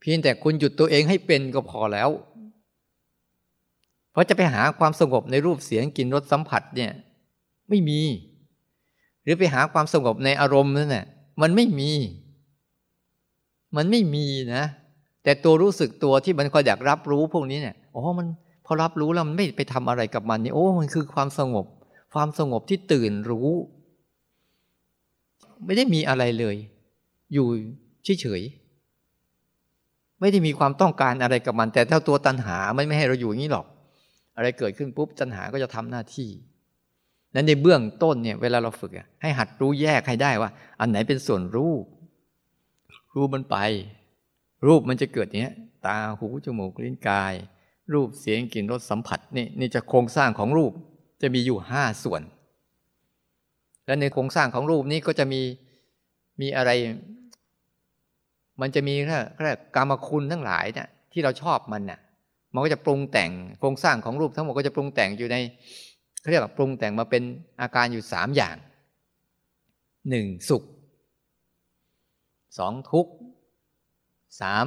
[0.00, 2.08] เพียงแต่คุณหยุดตัวเองให้เป็นก็พอแล้ว
[4.16, 6.90] เพราะจะไปหาความสงบในรูปเสียงกลิ่นรสสัมผัสเนี่ย
[7.68, 8.00] ไม่มี
[9.22, 11.06] หรือไปหาความสงบในอารมณ์นั่นแหละ
[11.42, 11.90] มันไม่มี
[13.76, 14.64] มันไม่มีนะ
[15.22, 18.26] แต่ตัวรู้สึกตัวที่มันคอยอยากรับรู้พวกนี้เนี่ยอ๋อมัน
[18.66, 21.66] พอรับรู้แล้วมันไม่ไปทำอะไรกับมันนี่โอ้มันคือความสงบ
[22.14, 23.50] ความสงบที่ตื่นรู้
[25.64, 26.56] ไม่ได้มีอะไรเลย
[27.32, 27.46] อยู่
[28.20, 33.66] เฉยๆไม่ได้มีความต้องการอะไรกับมัน แต่ถ้าตัวตัณหาไม่ไม่ให้เราอยู่อย่างนี้หรอก
[34.36, 36.30] อะไรเกิดขึ้นปุ๊บตัณหาก็จะทำหน้าที่
[37.34, 41.84] นั้นในเบื้องต้นเนี่ยเวลาเราฝึกให้หัดรู้แยกให้ได้ว่า อันไหนเป็นส่วนรูป
[43.14, 43.56] รูปมันไป
[44.66, 45.52] รูปมันจะเกิดเนี้ย
[45.86, 47.34] ตาหูจมูกลิ้นกาย
[47.92, 50.72] รูปเสียงกลิ่นรสสัมผัสนี่นี่จะโครงสร้างของรูป
[51.22, 52.22] จะมีอยู่ห้าส่วน
[53.86, 55.42] และในโครงสร้างของรูปนี้ก็จะมี
[56.40, 56.70] มีอะไร
[58.60, 62.00] มันจะมีแค่แค่กรรมคุณทั้งหลายเนี่ยที่เราชอบมันเนี่ย
[62.52, 65.36] มันก็จะปรุงแต่งโครงสร้างของรูปทั้งหมดก็จะปรุงแต่งอยู่ใน
[66.20, 67.22] เขาเรียกว่าปรุงแต่งมาเป็น
[67.60, 68.56] อาการอยู่สามอย่าง
[70.10, 70.62] หนึ่งสุข
[72.58, 73.12] สองทุกข์
[74.40, 74.66] สาม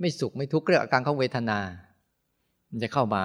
[0.00, 1.58] ไม่สุขไม่ทุกข์เรียกอาการของเวทนา
[2.70, 3.24] มันจะเข้ามา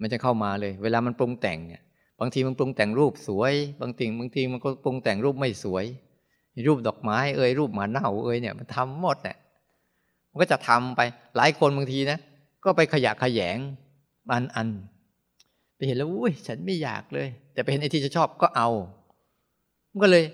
[0.00, 1.82] มันจะเข้ามาเลย เวลามันปรุงแต่งเนี่ย
[2.20, 5.84] บางทีมันปรุงแต่งรูปสวย บางทีบางทีมันก็ปรุงแต่งรูปไม่สวย
[6.68, 9.36] รูปดอกไม้เอ่ยรูปหมาเน่าเอ่ยเนี่ยมันทำหมดเนี่ย
[10.30, 11.00] มันก็จะทำไป
[11.36, 12.18] หลายคนบางทีนะ
[12.64, 13.58] ก็ไปขยะขยง
[14.30, 14.68] อันอัน
[15.76, 18.68] ไปเห็นแล้วอุ้ยฉันไม่อยากเลย แต่ไปเห็นไอ้ที่จะชอบก็เอา
[19.90, 20.24] มันก็เลย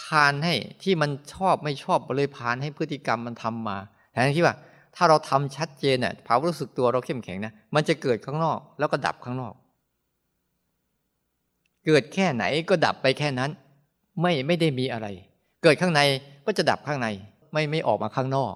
[0.00, 3.76] พานให้ที่มันชอบไม่ชอบเลยพานให้พฤติกรรมมันทำมา
[4.12, 4.56] แทนที่ว่า
[4.96, 9.54] ถ้าเราทำชัดเจนเนี่ยภาวะรู้สึกตัวเราเข้มแข็งนะมันจะเกิดข้างนอก แล้วก็ดับข้างนอก
[11.86, 13.50] เกิดแค่ไหนก็ดับไปแค่นั้น
[14.22, 15.06] ไม่ไม่ได้มีอะไร
[15.62, 16.00] เกิดข้างใน
[16.46, 17.08] ก็จะดับข้างใน
[17.52, 18.54] ไม่ไม่ออกมาข้างนอก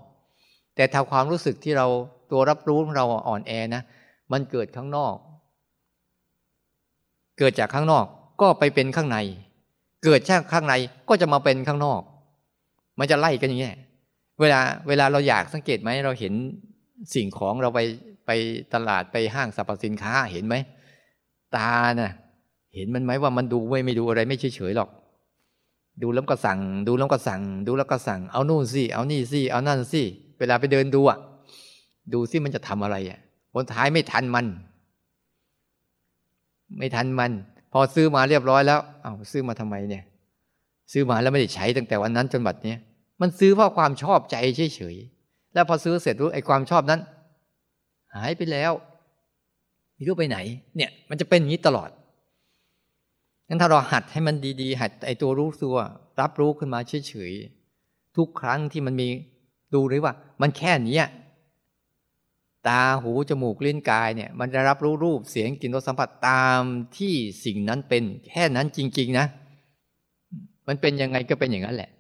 [0.77, 1.87] แต่ถ้าความรู้สึกที่เรา
[2.31, 3.83] ตัวรับรู้ของเราอ่อนแอนะ
[4.33, 5.17] มันเกิดข้างนอก
[7.39, 8.05] เกิดจากข้างนอก
[8.41, 9.19] ก็ไปเป็นข้างใน
[10.05, 10.75] เกิดจากข้างใน
[11.09, 12.01] ก็จะมาเป็นข้างนอก
[12.99, 13.71] มันจะไล่กันอย่างนี้
[14.41, 16.35] เวลาเวลาเราอยากสังเกตไหมเราเห็น
[17.15, 17.81] สิ่งของเราไป
[18.27, 18.31] ไป
[18.75, 20.55] ตลาดไปห้างสรรพสินค้าเห็นไหม
[21.57, 22.13] ตานะ่ะ
[22.75, 24.91] เห็นมันไหมว่ามันดูไม่ไม่ดูอะไรไม่เฉยเฉยหรอก
[26.03, 30.03] ดูแล้วก็สั่ง ดูแล้วก็สั่ง ดูแล้วก็สั่งเอานู่นสิเอานี่สิเอานั่นสิ
[30.43, 31.19] เวลาไปเดินดูอะ
[32.13, 33.19] ดูสิมันจะทำอะไรอะ
[33.53, 34.47] ผลท้ายไม่ทันมัน
[36.79, 37.33] ไม่ทันมัน
[37.73, 40.05] พอซื้อมาเรียบร้อยแล้ว เอาซื้อมาทำไมเนี่ย
[40.93, 42.75] ซื้อมาแล้วไม่ได้ใช้ตั้งแต่วันนั้นจนบัดนี้
[43.21, 47.01] มันซื้อเพราะความชอบใจเฉยๆแล้วพอซื้อเสร็จรู้ไอ้ความชอบนั้น
[48.15, 48.73] หายไปแล้ว
[49.95, 50.39] ไม่รู้ไปไหน
[50.77, 51.91] เนี่ย มันจะเป็นอย่างนี้ตลอด
[53.49, 55.77] งั้นถ้าเราหัดให้มันดีๆ หัดไอ้ตัวรู้ตัว
[56.21, 59.09] รับรู้ขึ้นมาเฉยๆทุกครั้งที่มันมี
[59.75, 61.01] ดูเลยว่า มันแค่นี้
[62.69, 66.61] ตาหูจมูกลิ้นกายเนี่ย มันจะรับรู้รูปเสียงกลิ่นรสสัมผัสตาม
[66.97, 69.27] ที่สิ่งนั้นเป็นแค่นั้นจริง ๆ นะ
[70.69, 71.91] มันเป็นยังไงก็เป็นอย่างนั้นแหละ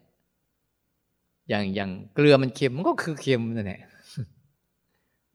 [1.49, 3.81] อย่างอย่างเกลือมันเค็มมันก็คือเค็มนั่นแหละ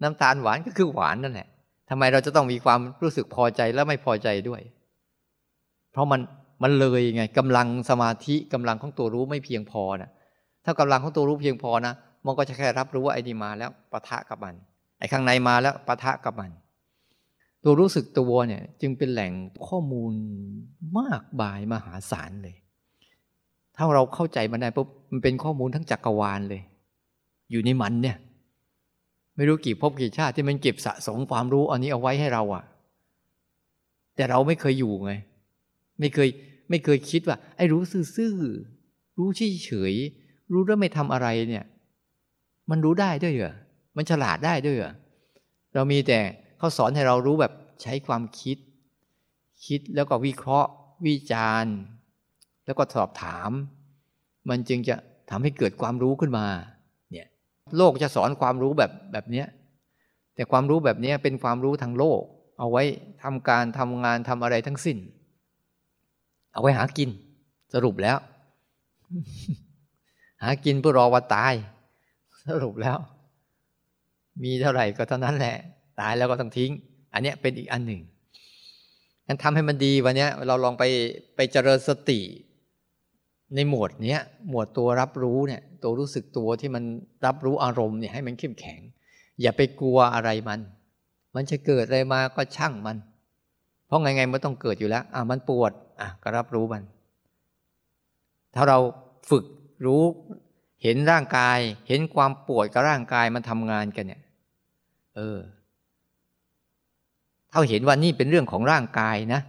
[0.01, 1.47] น้ำตาลหวานก็คือหวานนั่นแหละ
[1.89, 4.61] ทำไมเราจะต้องมีความรู้สึกพอใจและไม่พอใจด้วย
[5.91, 6.21] เพราะมัน
[6.63, 10.09] มันเลยไงกำลังสมาธิกำลังของตัวรู้ไม่เพียงพอนะ
[10.65, 11.93] ถ้ากำลังของตัวรู้เพียงพอนะ
[12.27, 14.55] มันก็จะแค่รับรู้ว่าไอ้นี่มาแล้วปะทะกับมัน
[14.99, 16.51] ไอ้ข้างในมาแล้วปะทะกับมัน
[17.63, 19.33] ตัวรู้สึกตัวเนี่ย จึงเป็นแหล่ง
[19.67, 20.11] ข้อมูล
[20.97, 22.55] มากบายมหาศาลเลย
[23.75, 26.61] ถ้าเราเข้าใจมันได้ปุ๊บมันเป็นข้อมูลทั้งจักรวาลเลย
[27.51, 28.17] อยู่ในมันเนี่ย
[29.35, 32.63] ไม่รู้กี่ภพกี่ชาติที่มันเก็บสะสมความรู้อันนี้เอาไว้ให้เราอะ
[34.15, 35.11] แต่เราไม่เคยอยู่ไง
[35.99, 36.29] ไม่เคย
[36.69, 37.81] ไม่เคยคิดว่า ไอ้รู้
[38.15, 39.29] ซื่อๆรู้
[39.65, 41.65] เฉยๆรู้แล้วไม่ทำอะไรเนี่ย
[42.69, 43.55] มันรู้ได้ด้วยเหรอ
[43.95, 44.93] มันฉลาดได้ด้วยเหรอ
[45.73, 46.19] เรามีแต่
[46.57, 48.57] เขาสอนให้เรารู้แบบใช้ความคิด
[49.65, 50.69] คิดแล้วก็วิเคราะห์
[51.05, 51.75] วิจารณ์
[52.65, 53.51] แล้วก็สอบถาม
[54.49, 54.95] มันจึงจะ
[55.29, 56.45] ทำให้เกิดความรู้ขึ้นมา
[57.11, 57.27] เนี่ย
[57.77, 59.47] โลกจะสอนความรู้แบบแบบเนี้ย
[60.35, 62.21] แต่ความรู้แบบนี้เป็นความรู้ทางโลก
[62.59, 62.83] เอาไว้
[63.23, 64.97] ทำการทำงานทำอะไรทั้งสิ้น
[66.53, 67.09] เอาไว้หากิน
[67.73, 68.17] สรุปแล้ว
[70.43, 71.53] หากินเพื่อรอวันตาย
[72.49, 72.97] สรุปแล้ว
[74.43, 75.55] มีเท่าไหร่ก็เท่านั้นแหละ
[75.99, 76.71] ตายแล้วก็ต้องทิ้ง
[77.13, 78.01] อันนี้เป็นอีกอันหนึ่ง
[79.27, 80.83] งั้นทำให้มันดีวันนี้เราลองไป
[81.35, 82.19] ไปเจริญสติ
[83.55, 86.83] ในหมวดเนี้ยหมวดตัวรับรู้เนี่ย ตัวรู้สึกตัวที่มัน
[87.25, 88.79] รับรู้อารมณ์เนี่ยให้มันเข้มแข็ง
[89.41, 90.59] อย่าไปกลัวอะไรมัน
[91.35, 92.97] มันจะเกิดอะไรมาก็ช่างมัน
[93.87, 96.83] เพราะไงไงมันต้องเกิดอยู่แล้ว อะมันปวด อะก็รับรู้มัน
[98.55, 98.79] ถ้าเรา
[99.29, 99.45] ฝึก
[99.85, 100.03] รู้
[100.83, 104.21] เห็นร่างกาย เห็นความปวดกับร่างกายมันทำงานกันเนี่ย
[105.15, 105.39] เออ
[107.51, 109.41] ถ้าเห็นว่านี่เป็นเรื่องของร่างกายนะ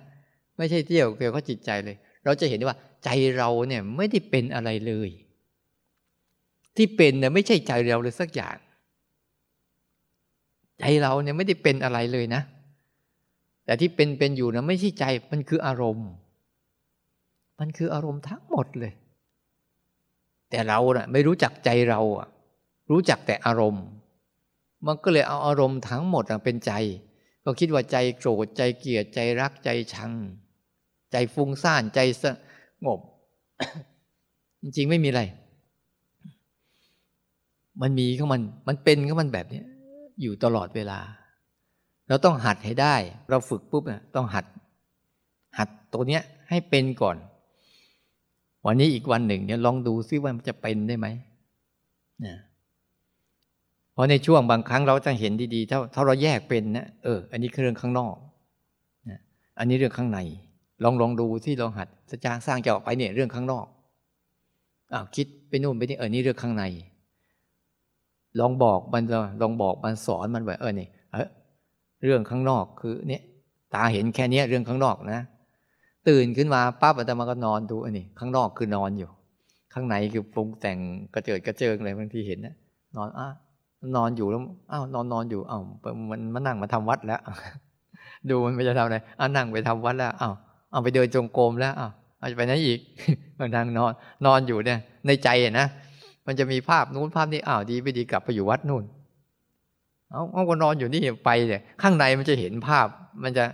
[0.56, 5.10] ไม่ใช่เที่ยวเกี่ยวกับจิตใจเลย เราจะเห็นว่า ใจเราเนี่ยไม่ได้เป็นอะไรเลย
[6.76, 8.56] ที่เป็นเนี่ยไม่ใช่ใจเราเลยสักอย่าง
[10.80, 12.42] ใจเราเนี่ยไม่ได้เป็นอะไรเลยนะ
[13.64, 16.10] แต่ที่เป็นเป็นอยู่นะไม่ใช่ใจมันคืออารมณ์
[17.58, 18.92] มันคืออารมณ์ทั้งหมดเลย
[20.50, 22.28] แต่เราเนะ่ะไม่รู้จักใจเราอะ
[22.90, 23.84] รู้จักแต่อารมณ์
[24.86, 26.72] มันก็เลยเอาอารมณ์ทั้งหมดเป็นใจ
[27.44, 30.12] ก็คิดว่าใจโกรธใจเกลียดใจรักใจชัง
[31.12, 32.24] ใจฟุ้งซ่านใจส
[32.86, 33.00] งบ
[34.62, 35.22] จริงๆไม่มีอะไร
[37.82, 39.62] มันมีของมัน มันเป็นของมันแบบนี้
[40.20, 40.98] อยู่ตลอดเวลา
[42.08, 42.94] เราต้องหัดให้ได้
[43.30, 44.46] เราฝึกปุ๊บเนี่ยต้องหัด
[45.58, 47.16] หัดตัวเนี้ยให้เป็นก่อน
[48.66, 51.06] วันนี้อีกวันหนึ่งเนี่ยลองดูซิว่ามันจะเป็นได้ไหม
[52.26, 52.36] นะ
[53.92, 58.16] เพราะในช่วงบางครั้งเราจะเห็นดีๆ ถ้าถ้าเราแยกเป็นนะเออ อันนี้คือเรื่องข้างนอก
[59.10, 59.20] นะ
[59.58, 60.18] อันนี้เรื่องข้างใน
[60.84, 63.66] ลองลองดูที่ลองหัดสจางสร้างจะออกไปเนี่ยเรื่องข้างนอก
[64.92, 66.64] อ้าวคิดไปนู่นไปนี่เออนี่เรื่องข้างใน
[68.40, 69.02] ลองบอกมัน
[69.42, 71.28] ลองบอกมันสอนมันว่าเออนี่เออ
[72.04, 73.22] เรื่องข้างนอกคือ เนี่ย
[73.74, 75.20] ตาเห็นแค่นี้เรื่องข้างนอกนะ
[76.08, 79.10] ตื่นขึ้นมาปั๊บอาตมาก็นอนดูอันนี้ข้างนอกคือนอนอยู่
[79.74, 80.78] ข้างในคือปรุงแต่ง
[81.14, 82.54] กระเจิดกระเจิงอะไรบางทีเห็นนะ
[82.96, 83.26] นอนอะ
[83.96, 84.40] นอนอยู่แล้ว
[84.72, 85.62] อ้าวนอนนอนอยู่อ้าว
[86.10, 87.20] มันมานั่งมาทำวัดแล้ว
[88.28, 90.34] ดูมันไปจะทำอะไรอ้านั่งไปทำวัดแล้วอ้าว
[90.72, 92.80] เอาไปเดินจงกรมแล้วอ้าวเอาไปไหนอีก
[93.38, 93.92] มันนั่งนอน
[94.26, 95.66] นอนอยู่เนี่ย ในใจนะ
[96.26, 98.84] มันจะมีภาพนู้นภาพนี้อ้าวดีไปดีกลับไปอยู่วัดนู่น
[100.12, 102.86] เอาเอาก็นอนอยู่นี่ไปเนี่ยข้างในมันจะเห็นภาพ
[103.22, 103.44] มันจะ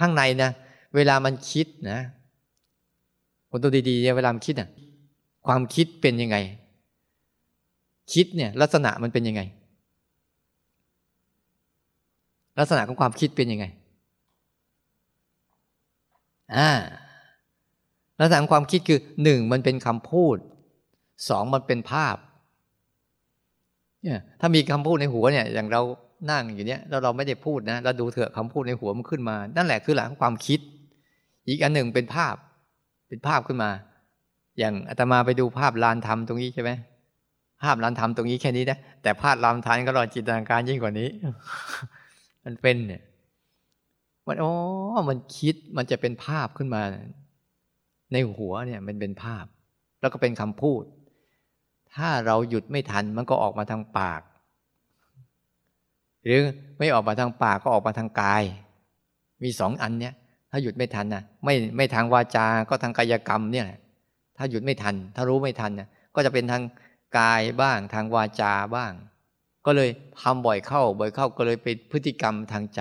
[0.00, 0.50] ข้างในนะ
[0.96, 2.00] เวลามันคิดนะ
[3.50, 4.68] คนตัวดีๆเนี่ยเวลามันคิดอะ
[5.46, 6.36] ความคิดเป็นยังไง
[8.12, 9.42] คิดเนี่ย ลักษณะมันเป็นยังไง
[12.58, 13.66] ลักษณะของความคิดเป็นยังไง
[16.56, 16.70] อ่า
[18.20, 20.36] ลักษณะของความคิดคือหนึ่งมันเป็นคำพูด
[21.28, 22.16] สองมันเป็นภาพ
[24.02, 25.82] เนี่ยถ้ามีคำพูดในหัวเนี่ย อย่างเรา
[26.30, 30.60] นั่งอยู่เนี่ยเราเราไม่ได้พูดนะเราดูเถอะคำพูดในหัวมันขึ้นมา นั่นแหละคือหลักของความคิด
[31.48, 32.34] อีกอันหนึ่งเป็นภาพ
[33.08, 33.70] เป็นภาพขึ้นมา
[34.58, 36.70] อย่างอาตมาไปดูภาพลานธรรมตรงนี้ใช่ไหม
[37.62, 41.08] ภาพลานธรรมตรงนี้แค่นี้นะแต่ภาพลานทานก็รอจินตนาการยิ่งกว่านี้
[42.44, 43.02] มันเป็นเนี่ย
[44.26, 44.52] มันอ๋อ
[45.08, 46.82] มันคิดมันจะเป็นภาพขึ้นมา
[48.12, 49.44] ในหัวเนี่ย มันเป็นภาพ
[50.00, 50.82] แล้วก็เป็นคำพูด
[51.94, 54.22] ถ้าเราหยุดไม่ทันมันก็ออกมาทางปาก
[56.22, 56.40] หรือ
[56.78, 58.42] ไม่ออกมาทางปากก็ออกมาทางกาย
[59.42, 60.14] มีสองอันเนี่ย
[60.50, 63.66] ถ้าหยุดไม่ทันนะไม่ไม่ทางวาจาก็ทางกายกรรมเนี่ย
[64.38, 66.62] ถ้าหยุดไม่ทัน ถ้ารู้ไม่ทันนะก็จะเป็นทาง
[67.18, 68.92] กายบ้างทางวาจาบ้าง
[69.66, 69.90] ก็เลย
[70.22, 72.80] ทำบ่อยเข้า บ่อยเข้าก็เลยเป็นพฤติกรรมทางใจ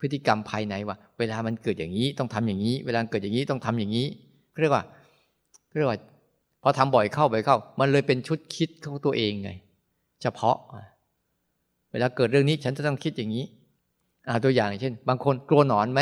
[0.00, 4.06] พฤติกรรมภายในว่า เวลามันเกิดอย่างนี้ต้องทำอย่างนี้ เวลาเกิดอย่างนี้ต้องทำอย่างนี้
[4.60, 4.84] เรียกว่า
[5.76, 5.98] เรียกว่า
[6.62, 9.50] พอทำบ่อยเข้าบ่อยเข้า มันเลยเป็นชุดคิดของตัวเองไง
[10.22, 10.56] เฉพาะ
[11.92, 13.44] เวลาเกิดเรื่องนี้ฉันจะต้องคิดอย่างนี้
[14.28, 16.00] อ่าตัวอย่างเช่น บางคนกลัวหนอนไหม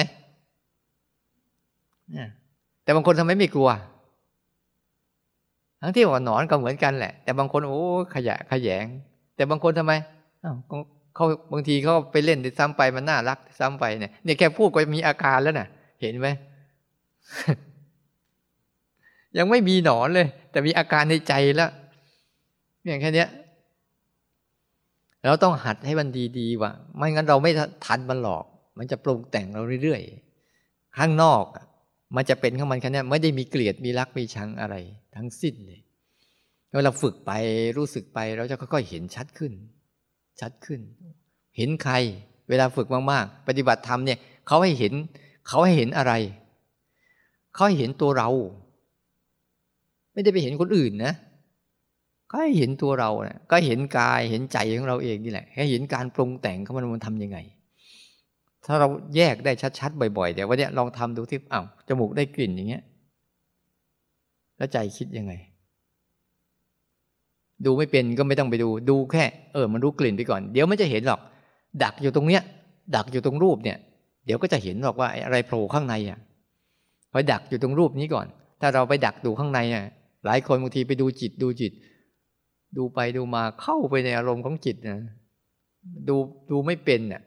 [2.83, 3.71] แต่บางคนทำไมไม่กลัว
[5.81, 7.83] ทั้งที่ว่าหนอนก็เหมือนกันแหละ แต่บางคนโอ้
[8.14, 8.87] ขยะขยง
[9.37, 9.92] แต่บางคนทำไม
[11.14, 15.68] เขาบางทีเขาไปเล่นซ้ำไปมันน่ารักซ้ำไปเนี่ยเนี่ยแค่พูดก็มีอาการแล้วนะ่ะ
[16.01, 16.29] เห็นไหม
[19.38, 21.71] ยังไม่มีหนอนเลย แต่มีอาการในใจแล้ว
[22.87, 23.27] อย่างแค่นี้
[25.25, 27.51] เราต้องหัดให้มันดีๆว่าไม่งั้นเราไม่
[27.85, 28.44] ทันมันหลอก
[28.79, 31.44] มันจะปรุงแต่งเราเรื่อยๆข้างนอก
[32.16, 34.75] มันจะเป็นข้างมันแค่นี้ไม่ได้มีเกลียดมีรักมีชังอะไร
[35.16, 35.81] ทั้งสิ้นเลย
[36.77, 37.31] เวลาฝึกไป
[37.77, 39.53] รู้สึกไปเราจะค่อยๆเห็นชัดขึ้น
[40.40, 40.81] ชัดขึ้น
[41.57, 41.94] เห็นใคร
[42.49, 44.92] เวลาฝึกมากๆ ปฏิบัติธรรมเนี่ยเขาให้เห็น
[45.49, 46.12] เขาให้เห็นอะไร
[47.55, 48.29] เขาให้เห็นตัวเรา
[50.12, 51.14] ไม่ได้ไปเห็นคนอื่นนะ
[52.31, 57.38] ก็ให้เห็นตัวเรานะก็เห็นกายเห็นใจของเราเองนี่แหละให้เห็นการปรุงแต่งของมันมันทำยังไง
[58.68, 62.83] ถ้าเราแยกได้ชัดๆบ่อยๆเดี๋ยววันนี้ลองทำดูที่อ้าวจมูกได้กลิ่นอย่างเงี้ย
[64.57, 65.33] แล้วใจคิดยังไง
[67.64, 71.20] ดูไม่เป็นก็ไม่ต้องไปดู ดูแค่ เออ มันรู้กลิ่นไปก่อน เดี๋ยวมันจะเห็นหรอก
[71.83, 72.42] ดักอยู่ตรงเนี้ย
[72.96, 73.78] ดักอยู่ตรงรูปเนี่ย
[74.26, 76.18] เดี๋ยวก็จะเห็นหรอกว่าอะไรโผล่ข้างในอะ
[77.12, 78.26] พอดักอยู่ตรงรูปนี้ก่อน
[78.61, 79.85] ถ้าเราไปดักดูข้างในอะ
[80.26, 81.72] หลายคนบางทีไปดูจิตดูจิต
[82.76, 84.98] ดูไปดูมาเข้าไปในอารมณ์ของจิตนะ
[86.09, 86.16] ดู
[86.50, 87.22] ดูไม่เป็นอะ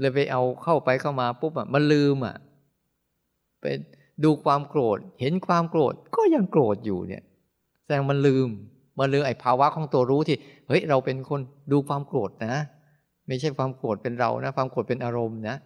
[0.00, 2.36] เลยไปเอาเข้าไปเข้ามาปุ๊บอะมันลืมอะ
[3.60, 3.64] ไป
[4.24, 7.22] ดูความโกรธ เห็นความโกรธก็ยังโกรธอยู่เนี่ย
[7.82, 8.48] แสดงมันลืม
[8.98, 10.36] มันลืมไอ้ภาวะของตัวรู้ที่
[10.68, 11.40] เฮ้ยเราเป็นคน
[11.72, 12.54] ดูความโกรธนะ
[13.26, 15.56] ไม่ใช่ความโกรธเป็นเรานะ ความโกรธเป็นอารมณ์นะ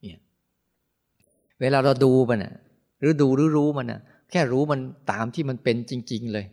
[0.00, 0.20] เนี่ย
[1.60, 2.54] เวลาเราดูมันอะ
[3.00, 4.00] หรือดูหรือรู้มันอะ
[4.30, 4.80] แค่รู้มัน
[5.10, 6.46] ตามที่มันเป็นจริง ๆ เลย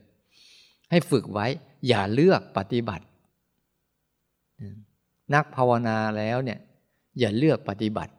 [0.91, 1.47] ให้ฝึกไว้
[1.87, 3.05] อย่าเลือกปฏิบัติ
[5.33, 6.59] นักภาวนาแล้วเนี่ย
[7.19, 8.13] อย่าเลือกปฏิบัติ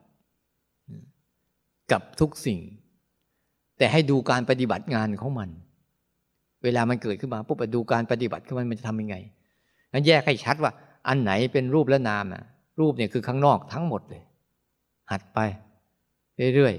[1.92, 2.58] กับทุกสิ่ง
[3.78, 5.48] แต่ให้ดูการปฏิบัติงานของมัน
[6.62, 9.16] เวลามันเกิดขึ้นมาปุ๊บไปดูการปฏิบัติของมันมันจะทำยังไง
[9.92, 10.72] งั้นแยกให้ชัดว่า
[11.08, 12.44] อันไหนเป็นรูปและนามอะ
[12.80, 14.22] รูปเนี่ยคือข้างนอกทั้งหมดเลย
[15.10, 15.38] หัดไป
[16.54, 16.74] เรื่อย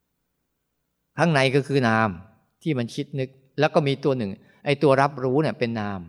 [0.00, 2.08] ๆข้างในก็คือนาม
[2.62, 3.28] ที่มันคิดนึก
[3.58, 4.30] แล้วก็มีตัวหนึ่ง
[4.64, 6.00] ไอ้ตัวรับรู้เนี่ยเป็นนาม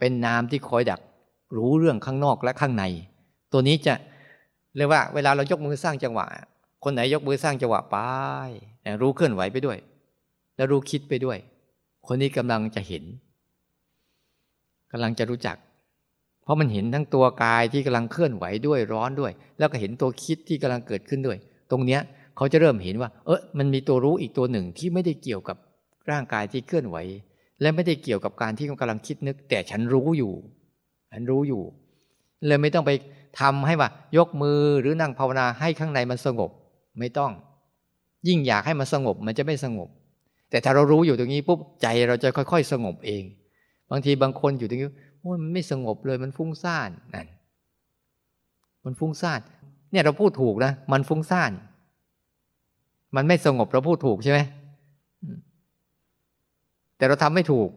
[0.00, 1.00] เป็นนามที่คอยดัก
[1.56, 2.84] รู้เรื่องข้างนอกและข้างใน
[3.52, 3.94] ตัวนี้จะ
[4.78, 6.26] เรียกว่าเวลาเรายกมือสร้างจังหวะ
[6.84, 7.96] คนไหนยกมือสร้างจังหวะไป
[9.00, 9.78] รู้เคลื่อนไหวไปด้วย
[10.56, 11.38] แล้วรู้คิดไปด้วย
[12.06, 13.04] คนนี้กำลังจะเห็น
[14.92, 15.56] กำลังจะรู้จัก
[16.42, 21.38] เพราะมันเห็นทั้งตัวกายที่กำลังเคลื่อนไหวด้วยร้อนด้วย แล้วก็เห็นตัวคิดที่กำลังเกิดขึ้นด้วย
[21.70, 22.00] ตรงเนี้ย
[22.36, 25.56] เขาจะเริ่มเห็นว่า เออมันมีตัวรู้อีกตัวหนึ่งที่ไม่ได้เกี่ยวกับ
[26.10, 26.96] ร่างกายที่เคลื่อนไหว
[27.60, 30.32] และไม่ได้เกี่ยวกับการที่กำลังคิดนึก แต่ฉันรู้อยู่
[31.10, 31.62] ฉันรู้อยู่
[32.46, 32.90] เลยไม่ต้องไป
[33.40, 36.50] ทำให้ว่ายกมือหรือนั่งภาวนาให้ข้างในมันสงบ
[36.98, 37.32] ไม่ต้อง
[38.28, 39.88] ยิ่งอยากให้มันสงบมันจะไม่สงบ
[40.50, 43.22] แต่ถ้าเรารู้อยู่ตรงนี้ปุ๊บใจเราจะค่อย ๆ สงบเอง
[43.90, 44.88] บางทีบางคนอยู่ตรงนี้
[45.20, 47.26] โอ้ยมันไม่สงบเลยมันฟุ้งซ่านนั่น
[48.84, 49.40] มันฟุ้งซ่าน
[49.90, 51.52] เนี่ยเราพูดถูกนะมันฟุ้งซ่าน
[53.16, 54.38] มันไม่สงบเราพูดถูกใช่ไหม
[56.96, 57.68] แต่เราทำไม่ถูก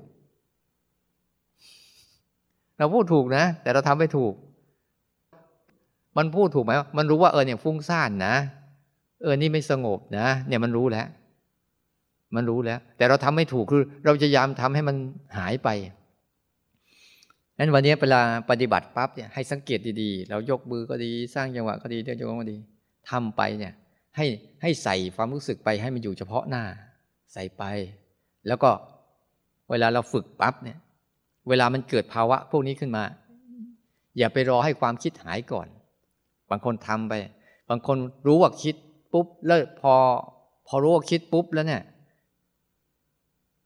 [2.78, 4.34] เราพูดถูกนะ แต่เราทำไม่ถูก
[6.18, 8.36] มันพูดถูกไหมมันรู้ว่าเออเนี่ยฟุ้งซ่านนะ
[9.22, 11.08] เออนี่ไม่สงบนะ เนี่ยมันรู้แล้ว
[12.36, 14.96] มันรู้แล้ว แต่เราทำไม่ถูกคือ เราจะยามทำให้มัน
[15.38, 15.70] หายไป
[17.60, 22.58] นั้นวันนี้เวลาปฏิบัติปั๊บเนี่ยให้สังเกตดีๆ เรายกมือก็ดีสร้างจังหวะก็ดีเดินจงกรมก็ดี
[23.10, 23.74] ทำไปเนี่ย
[24.18, 24.26] ให้
[24.62, 26.64] ให้ใส่ความรู้สึกไปให้มันอยู่เฉพาะหน้า
[27.34, 27.64] ใส่ไป
[28.48, 28.70] แล้วก็
[29.70, 30.78] เวลาเราฝึกปั๊บเนี่ย
[31.50, 33.04] เวลามันเกิดภาวะพวกนี้ขึ้นมา
[34.18, 35.68] อย่าไปรอให้ความคิดหายก่อน
[36.52, 37.14] บางคนทำไป
[37.70, 37.98] บางคน
[38.28, 38.76] รู้ว่าคิด
[39.14, 39.94] ปุ๊บแล้วพอ
[40.68, 41.84] พอรู้ว่าคิดปุ๊บแล้วเนี่ย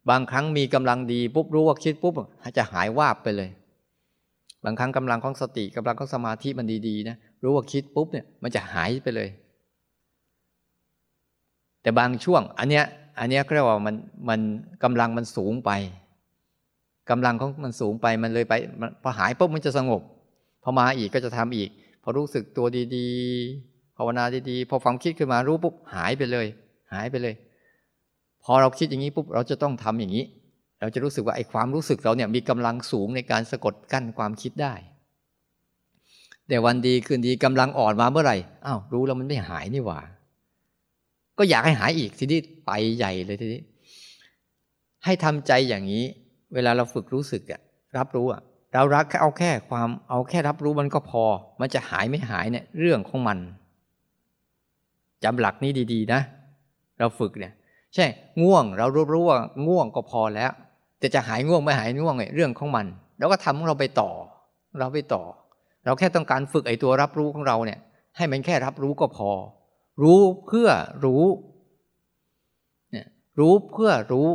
[0.10, 2.14] บางครั้งมีกำลังดีปุ๊บรู้ว่าคิดปุ๊บ
[2.58, 3.50] จะหายวาบไปเลย
[4.66, 9.30] บางครั้งกำลังของสติกำลังของสมาธิมันดีๆนะรู้ว่าคิดปุ๊บเนี่ยมันจะหายไปเลย
[11.82, 12.86] แต่บางช่วง อันเนี้ย
[13.20, 13.96] อันเนี้ยเรียกว่ามัน
[14.30, 14.40] มัน
[14.84, 15.72] กำลังมันสูงไป
[17.10, 18.54] กำลังของมันสูงไปมันเลยไป
[19.04, 20.02] พอหายปุ๊บมันจะสงบ
[20.64, 21.70] พอมาอีกก็จะทำอีก
[22.08, 26.48] พอรู้สึกตัวดีๆ ภาวนาดีๆ พอความคิดขึ้นมารู้ปุ๊บหายไปเลย
[26.94, 27.36] หายไปเลย
[28.44, 30.26] พอเราคิดอย่างนี้ปุ๊บเราจะต้องทำอย่างนี้
[30.82, 34.74] เราจะรู้สึกว่าไอ้ความรู้สึกเราเนี่ยมีกำลังสูงในการสะกดกั้นความคิดได้
[36.48, 40.00] แต่วันดีคืนดีกำลังอ่อนมาเมื่อไหร่อ้าวรู้แล้วมันไม่หายนี่หว่า
[41.38, 43.62] ก็อยากให้หายอีกทีนี้ไปใหญ่เลยทีนี้
[45.06, 46.06] ให้ทำใจอย่างนี้
[46.54, 47.62] เวลาเราฝึกรู้สึกอะ
[47.98, 48.42] รับรู้อะ
[48.76, 51.24] เรารักเอาแค่ความเอาแค่รับรู้มันก็พอ
[51.60, 53.38] มันจะหายไม่หายเนี่ยเรื่องของมัน
[55.24, 56.22] จำหลักนี้ดี ๆ นะ
[57.00, 57.54] เราฝึกเนี่ย
[57.96, 58.06] ใช่
[58.44, 60.52] ง่วงเรารู้รู้ว่าง่วงก็พอแล้ว
[61.00, 62.86] แต่จะหายง่วงไม่หายง่วงเนี่ยเรื่องของมัน
[63.20, 64.12] เราก็ทำของเราไปต่อ
[64.80, 65.24] เราไปต่อ
[65.86, 67.80] เราแค่ต้องการฝึกไอ้ตัวรับรู้ของเราเนี่ย
[68.18, 69.32] ให้มันแค่รับรู้ก็พอ
[70.04, 70.70] รู้เพื่อ
[71.06, 71.24] รู้
[72.92, 73.08] เนี่ย
[73.40, 74.30] รู้เพื่อรู้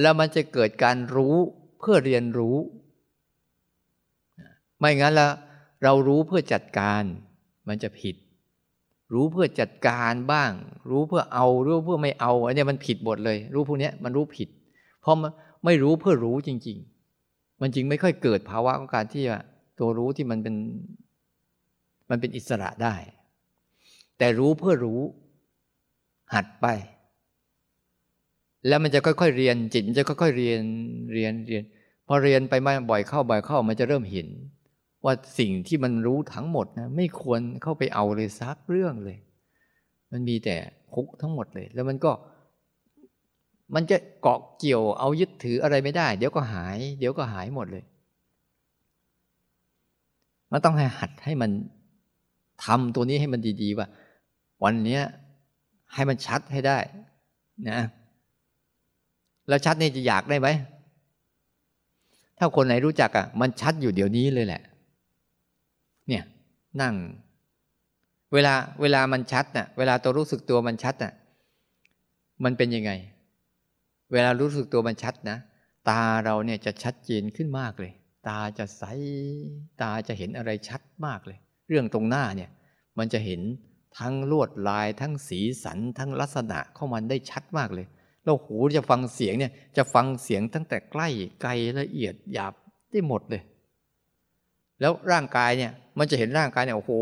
[0.00, 1.34] แล้วมันจะเกิดการรู้
[1.78, 2.56] เพื่อเรียนรู้
[4.80, 5.32] ไม่งั้นแล้ว
[5.82, 7.02] เรารู้เพื่อจัดการ
[7.68, 8.16] มันจะผิด
[9.14, 10.50] รู้เพื่อจัดการบ้าง
[10.90, 14.48] รู้เพื่อเอารู้เพื่อไม่เอาอันนี้มันผิดหมดเลย รู้พวกนี้มันรู้ผิด
[15.00, 15.16] เพราะ
[15.64, 16.78] ไม่รู้เพื่อรู้จริง
[17.18, 19.40] ๆ มันจริงไม่ค่อยเกิดภาวะของการที่ว่า
[19.78, 20.54] ตัวรู้ที่มันเป็น
[22.10, 22.94] มันเป็นอิสระได้
[24.18, 25.00] แต่รู้เพื่อรู้
[26.34, 26.66] หัดไป
[28.68, 30.60] แล้วมันจะค่อยๆเรียนจิตมันจะค่อยๆเรียน
[31.14, 31.62] เรียนเรียน
[32.06, 34.28] พอเรียนไปมาบ่อยเข้าบ่อยเข้ามันจะเริ่มเห็น
[35.04, 39.18] ว่าสิ่งที่มันรู้ทั้งหมดนะไม่ควรเข้าไปเอาเลยซักเรื่องเลย
[40.12, 40.56] มันมีแต่
[40.94, 42.12] คุกทั้งหมดเลย แล้วมันก็
[43.74, 47.84] มันจะเกาะเกี่ยวเอายึดถืออะไรไม่ได้ เดี๋ยวก็หาย เดี๋ยวก็หายหมดเลย
[50.52, 51.50] มันต้องให้หัดให้มัน
[52.64, 53.86] ทำตัวนี้ให้มันดีๆว่า
[54.64, 55.00] วันนี้
[55.94, 56.78] ให้มันชัดให้ได้
[57.68, 57.80] นะ
[59.48, 60.48] แล้วชัดนี่จะอยากได้ไหม
[62.38, 64.62] ถ้าคนไหนรู้จักอะ มันชัดอยู่เดี๋ยวนี้เลยแหละ
[66.82, 66.94] นั่ง
[68.32, 71.12] เวลาเวลามันชัดน่ะ เวลาตัวรู้สึกตัวมันชัดน่ะ
[72.44, 72.92] มันเป็นยังไง
[74.12, 75.38] เวลารู้สึกตัวมันชัดนะ
[75.90, 77.92] ตาเราเนี่ยจะชัดเจนขึ้นมากเลย
[78.28, 78.84] ตาจะใส
[79.82, 82.50] ตาจะเห็นอะไรชัดมากเลย เรื่องตรงหน้าเนี่ย
[82.98, 83.40] มันจะเห็น
[83.98, 87.86] ทั้งลวดลายทั้งสีสันทั้งลักษณะเข้ามันได้ชัดมากเลย
[88.24, 91.08] เราหูจะฟังเสียงเนี่ยจะฟังเสียงตั้งแต่ใกล้
[91.42, 91.50] ไกล
[91.80, 92.54] ละเอียดหยาบ
[92.90, 93.42] ได้หมดเลย
[94.80, 96.92] แล้วร่างกายเนี่ย มันจะเห็นร่างกายเนี่ยโอ้โห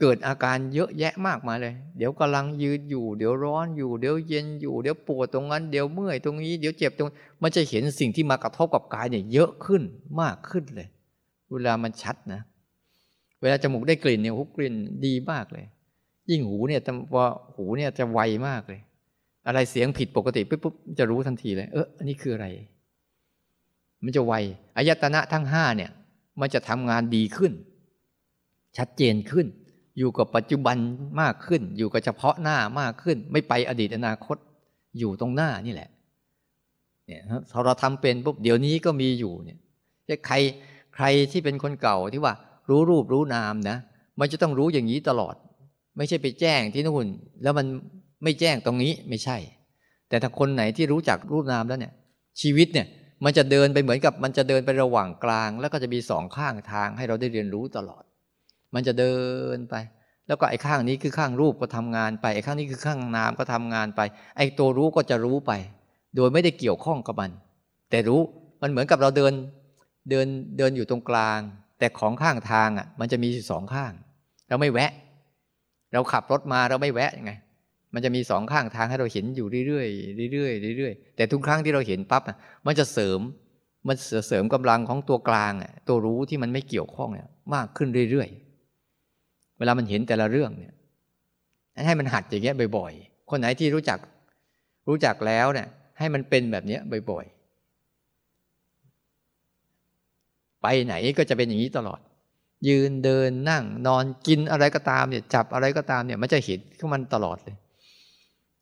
[0.00, 7.08] เกิดอาการเยอะแยะมากมายเลย เดี๋ยวกำลังยืนอยู่ เดี๋ยวร้อนอยู่ เดี๋ยวเย็นอยู่ เดี๋ยวปวดตรงนั้น เดี๋ยวเมื่อยตรงนี้ เดี๋ยวเจ็บตรง
[7.42, 9.82] มันจะเห็นสิ่งที่มากระทบกับกายเนี่ยเยอะขึ้น
[10.20, 10.88] มากขึ้นเลย
[11.50, 12.40] เวลามันชัดนะ
[13.40, 14.74] เวลาจมูกได้กลิ่นเนี่ยหูกลิ่น
[15.06, 15.64] ดีมากเลย
[16.30, 16.80] ยิ่งหูเนี่ย
[17.14, 18.80] ว่าหูเนี่ยจะไวมากเลย
[19.46, 22.46] อะไรเสียงผิดปกติปุ๊บปุ๊บจะรู้ทันทีเลย เอออันนี้คืออะไร
[24.04, 24.34] มันจะไว
[24.76, 25.90] อายตนะทั้งห้าเนี่ย
[26.40, 27.52] มันจะทำงานดีขึ้น
[28.78, 29.46] ชัดเจนขึ้น
[29.98, 30.76] อยู่กับปัจจุบัน
[31.20, 34.36] มากขึ้น อยู่กับเฉพาะหน้ามากขึ้น ไม่ไปอดีตอนาคต
[34.98, 35.90] อยู่ตรงหน้านี่แหละ
[37.06, 37.22] เนี่ย
[37.64, 39.58] เราทำเป็นปุ๊บเดี๋ยวนี้ก็มีอยู่เนี่ย
[40.26, 40.36] ใคร
[40.94, 42.34] ใครที่เป็นคนเก่าที่ว่า
[42.68, 43.76] รู้รูปรู้นามนะ
[44.20, 45.34] มันจะต้องรู้อย่างนี้ตลอด
[45.96, 47.06] ไม่ใช่ไปแจ้งที่นู่น
[47.42, 47.66] แล้วมัน
[48.22, 49.36] ไม่แจ้งตรงนี้ไม่ใช่
[50.08, 51.92] แต่ถ้าคนไหนที่รู้จักรูปนามแล้วเนี่ย
[52.40, 52.86] ชีวิตเนี่ย
[53.24, 58.02] มันจะเดินไปเหมือนกับมันจะเดินไประหว่างกลาง แล้วก็จะมีสองข้างทางให้เราได้เรียนรู้ตลอด
[58.74, 59.16] มันจะเดิ
[59.56, 59.74] นไป
[60.28, 64.00] แล้วก็ไอ้ข้างนี้คือข้างรูปก็ทำงานไปไอ้ข้างนี้คือข้างนามก็ทำงานไป
[64.36, 65.52] ไอ้ตัวรู้ก็จะรู้ไป
[66.16, 67.30] โดยไม่ได้เกี่ยวข้องกับมัน
[67.90, 68.20] แต่รู้
[68.62, 69.32] มันเหมือนกับเราเดิน
[70.10, 70.26] เดิน
[70.58, 71.40] เดินอยู่ตรงกลาง
[71.78, 73.92] แต่ของข้างทางอะ มันจะมีสองข้าง
[74.48, 74.92] เราไม่แวะ
[75.92, 77.32] เราขับรถมาเราไม่แวะยังไง
[77.94, 79.84] มันจะมีสองข้างทางให้เราเห็นอยู่เรื่อ
[80.28, 82.22] ยๆเรื่อยๆเรื่อยๆแต่ทุกครั้งที่เราเห็นปั๊บ
[82.66, 83.20] มันจะเสริม
[83.88, 83.96] มัน
[84.28, 90.74] เสริมกำลังของตัวกลางอะตัวรู้ที่มันไม่เกี่ยวข้องเนี่ยมากขึ้นเรื่อยๆ เวลามันเห็นแต่ละเรื่องเนี่ย
[91.86, 93.98] ให้มันหัดอย่างเงี้ยบ่อย ๆ คนไหนที่รู้จัก
[94.88, 95.68] รู้จักแล้วเนี่ย
[95.98, 96.80] ให้มันเป็นแบบเนี้ย
[97.10, 97.38] บ่อยๆ
[100.62, 102.00] ไปไหนก็จะเป็นอย่างนี้ตลอด
[102.68, 107.56] ยืนเดินนั่งนอนกินอะไรก็ตามเนี่ยจับอะไรก็ตามเนี่ยมันจะเห็นของมันตลอดเลย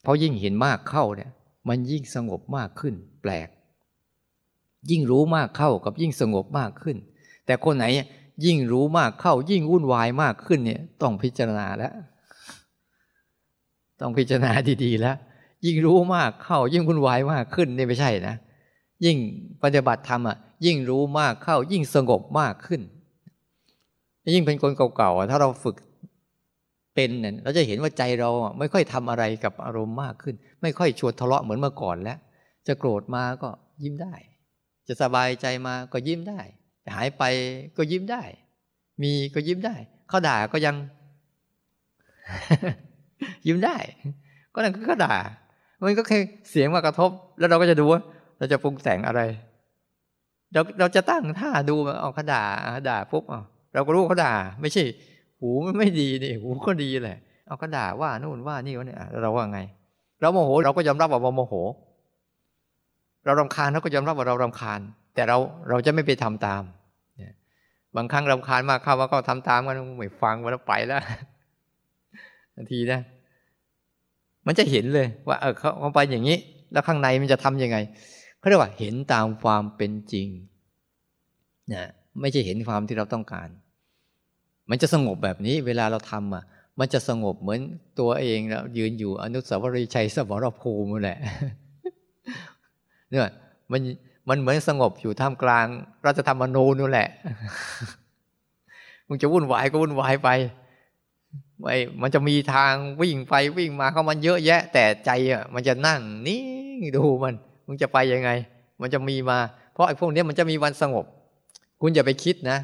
[0.06, 1.30] เพราะยิ่งเห็นมากเข้าเนี่ย
[1.68, 3.48] มันยิ่งสงบมากขึ้น แปลก
[4.90, 6.96] ยิ่งรู้มากเข้ากับยิ่งสงบมากขึ้น
[7.46, 7.84] แต่คนไหน
[8.44, 11.92] ยิ่งรู้มากเข้า ยิ่งวุ่นวายมากขึ้นเนี่ย ต้องพิจารณาแล้ว
[14.00, 14.52] ต้องพิจารณา
[14.84, 15.16] ดีๆแล้ว
[15.66, 18.34] ยิ่งรู้มากเข้า ยิ่งวุ่นวายมากขึ้นนี่ไม่ใช่นะ
[19.04, 19.16] ยิ่ง
[19.62, 20.36] ปฏิบัติธรรมอะ
[20.66, 22.80] ยิ่งรู้มากเข้า ยิ่งสงบมากขึ้น
[24.34, 25.76] ยิ่งเป็นคนเก่าๆถ้าเราฝึก
[26.96, 32.18] เป็นเนี่ยเราจะเห็นว่าใจเราไม่ค่อยทำอะไรกับอารมณ์มากขึ้น ไม่ค่อยชวนทะเลาะเหมือนเมื่อก่อนแล้ว
[32.66, 33.48] จะโกรธมาก็
[33.82, 34.14] ยิ้มได้
[34.88, 36.40] จะสบายใจมาก็ยิ้มได้
[36.94, 37.22] หายไป
[37.76, 38.22] ก็ยิ้มได้
[39.02, 39.76] มีก็ยิ้มได้
[40.08, 40.76] เขาด่าก็ยัง
[43.46, 43.76] ยิ้มได้
[44.54, 45.14] ก็นั่นก็เขาด่า
[45.84, 46.18] มันก็แค่
[46.50, 48.00] เสียงมากระทบ แล้วเราก็จะดูว่า
[48.38, 49.20] เราจะปรุงแต่งอะไร
[50.52, 52.42] เราเราจะตั้งท่าดูเอาเขาด่า
[52.88, 53.24] ด่าปุ๊บ
[53.74, 54.82] เราก็รู้เขาด่า ไม่ใช่
[55.40, 59.60] หูมันไม่ดีนี่หูก็ดีแหละ เอาเขาด่าว่านู่นว่านี่วะเนี่ยเราว่าไง
[60.20, 61.54] เราโมโหเราก็ยอมรับว่าเราโมโห
[63.24, 64.80] เรารำคาญเราก็ยอมรับว่าเรารำคาญ
[65.14, 65.36] แต่เรา
[65.68, 66.62] เราจะไม่ไปทำตาม
[67.96, 71.00] บางครั้งรำคาญมากเข้าว่าก็ทำตามกันไม่ฟังมันแล้วไปแล้ว
[72.54, 73.00] ทันทีนะ
[74.46, 76.38] มันจะเห็นเลย ว่าเออเขาไปอย่างนี้
[76.72, 77.76] แล้วข้างในมันจะทํำยังไง
[78.38, 80.28] เขาเรียกว่าเห็นตามความเป็นจริง
[81.72, 81.84] นะ
[82.20, 83.48] ไม่ใช่เห็นความที่เราต้องการ
[84.70, 86.44] มันจะสงบแบบนี้เวลาเราทำอะ
[86.78, 87.60] มันจะสงบเหมือน
[88.00, 91.18] ตัวเองแล้วยืนอยู่อนุสาวรีย์ชัยสมรภูมิแหละ
[93.10, 93.30] เนี่ย
[93.72, 93.80] มัน
[94.28, 95.66] มันเหมือนสงบอยู่ท่ามกลาง
[96.06, 97.08] รัฐธรรมนูญนู่นแหละ
[99.08, 100.28] มึงจะวุ่นวายก็วุ่นวายไป
[101.60, 106.42] ไม่มันจะมีทางวิ่งไปวิ่งมาเขามันเยอะแยะ แต่ใจอะมันจะนั่งนิ่
[106.78, 107.34] งดูมัน
[107.66, 108.30] มึงจะไปยังไง
[108.80, 109.38] มันจะมีมา
[109.72, 111.04] เพราะไอ้พวกนี้มันจะมีวันสงบ
[111.80, 112.58] คุณอย่าไปคิดนะ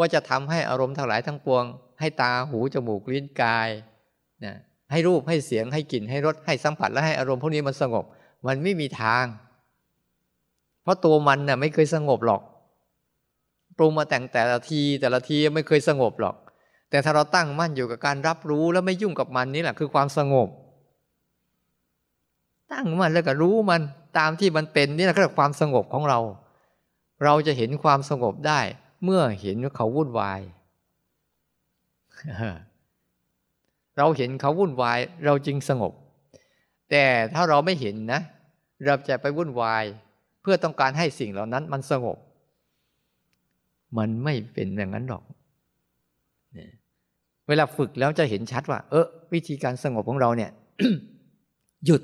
[0.00, 1.64] ว่าจะทำให้อารมณ์ทั้งหลายทั้งปวง
[2.00, 3.68] ให้ตาหูจมูกลิ้นกาย
[4.44, 4.54] นะ
[4.90, 8.04] ให้รูปให้เสียงให้กลิ่นให้รสให้สัมผัสและให้อารมณ์พวกนี้มันสงบ
[8.46, 9.24] มันไม่มีทาง
[10.82, 12.42] เพราะตัวมันน่ะไม่เคยสงบหรอก
[13.76, 16.36] ปรุงมาแต่งแต่ละทีแต่ละทีไม่เคยสงบหรอก
[16.90, 20.48] แต่ถ้าเราตั้งมั่นอยู่กับการรับรู้แล้วไม่ยุ่งกับมันนี่แหละคือความสงบ
[22.72, 23.80] ตั้งมั่นแล้วก็รู้มัน
[24.18, 26.18] ตามที่มันเป็นนี่แหละคือความสงบของเรา
[27.24, 28.60] เราจะเห็นความสงบได้
[29.04, 30.40] เมื่อเห็นว่าเขาวุ่นวาย
[33.98, 35.92] เราเห็นเขาวุ่นวาย เราจึงสงบ
[36.90, 38.20] แต่ถ้าเราไม่เห็นนะ
[38.86, 39.84] เราจะไปวุ่นวาย
[40.40, 42.18] เพื่อต้องการให้สิ่งเหล่านั้นมันสงบ
[43.98, 45.22] มันไม่เป็นอย่างนั้นหรอก
[47.48, 50.50] เวลาฝึกแล้วจะเห็นชัดว่า เออวิธีการสงบของเราเนี่ย
[51.86, 52.02] หยุด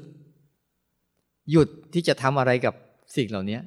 [1.50, 2.74] หยุดที่จะทำอะไรกับ
[3.16, 3.58] สิ่งเหล่านี้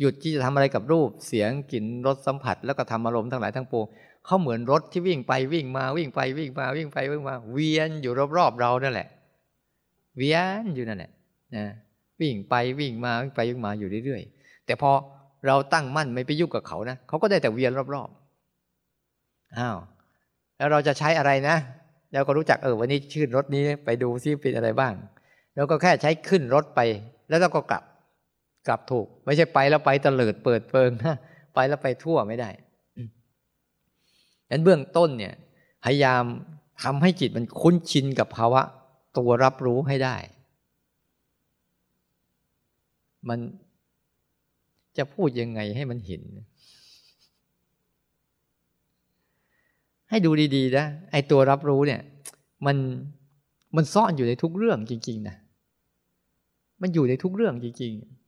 [0.00, 3.86] หยุดที่จะทำอะไรกับรูปเสียงกลิ่นรสสัมผัส แล้วก็ทำอารมณ์ทั้งหลายทั้งปวง
[4.26, 9.08] เขาเหมือนรถที่วิ่งไปวิ่งมาวิ่งไปวิ่งมาวิ่งไปวิ่งมา เวียนอยู่รอบๆเรานั่นแหละ
[10.16, 11.10] เวียนอยู่นั่นแหละ
[11.56, 11.64] นะ
[12.20, 14.90] วิ่งไปวิ่งมาวิ่งไปวิ่งมาอยู่เรื่อยๆแต่พอ
[15.46, 19.76] เราตั้งมั่นไม่ไปยุ่งกับเขานะเขาก็ได้แต่เวียนรอบๆอ้าว
[20.56, 21.56] แล้วเราจะใช้อะไรนะ
[22.12, 24.92] เราก็รู้จักเออวันนี้ชื่นรถนี้ไปดูซิเป็นอะไรบ้าง
[25.56, 26.80] เราก็แค่ใช้ขึ้นรถไป
[27.28, 27.82] แล้วเราก็กลับ
[28.68, 31.14] กลับถูก ไม่ใช่ไปแล้วไปตลิดเปิดเปิงนะ
[31.54, 32.50] ไปแล้วไปทั่วไม่ได้
[34.48, 35.34] ดังนั้นเบื้องต้นเนี่ย
[35.84, 36.24] พยายาม
[36.82, 38.62] ทำให้จิตมันคุ้นชินกับภาวะ
[39.18, 40.16] ตัวรับรู้ให้ได้
[43.28, 43.38] มัน
[44.96, 46.22] จะพูดยังไงให้มันเห็น
[50.10, 52.00] ให้ดูดีๆนะไอ้ตัวรับรู้เนี่ย
[52.66, 52.76] มัน
[53.76, 55.36] มันซ่อนอยู่ในทุกเรื่องจริง ๆ นะ
[56.80, 58.19] มันอยู่ในทุกเรื่องจริง ๆ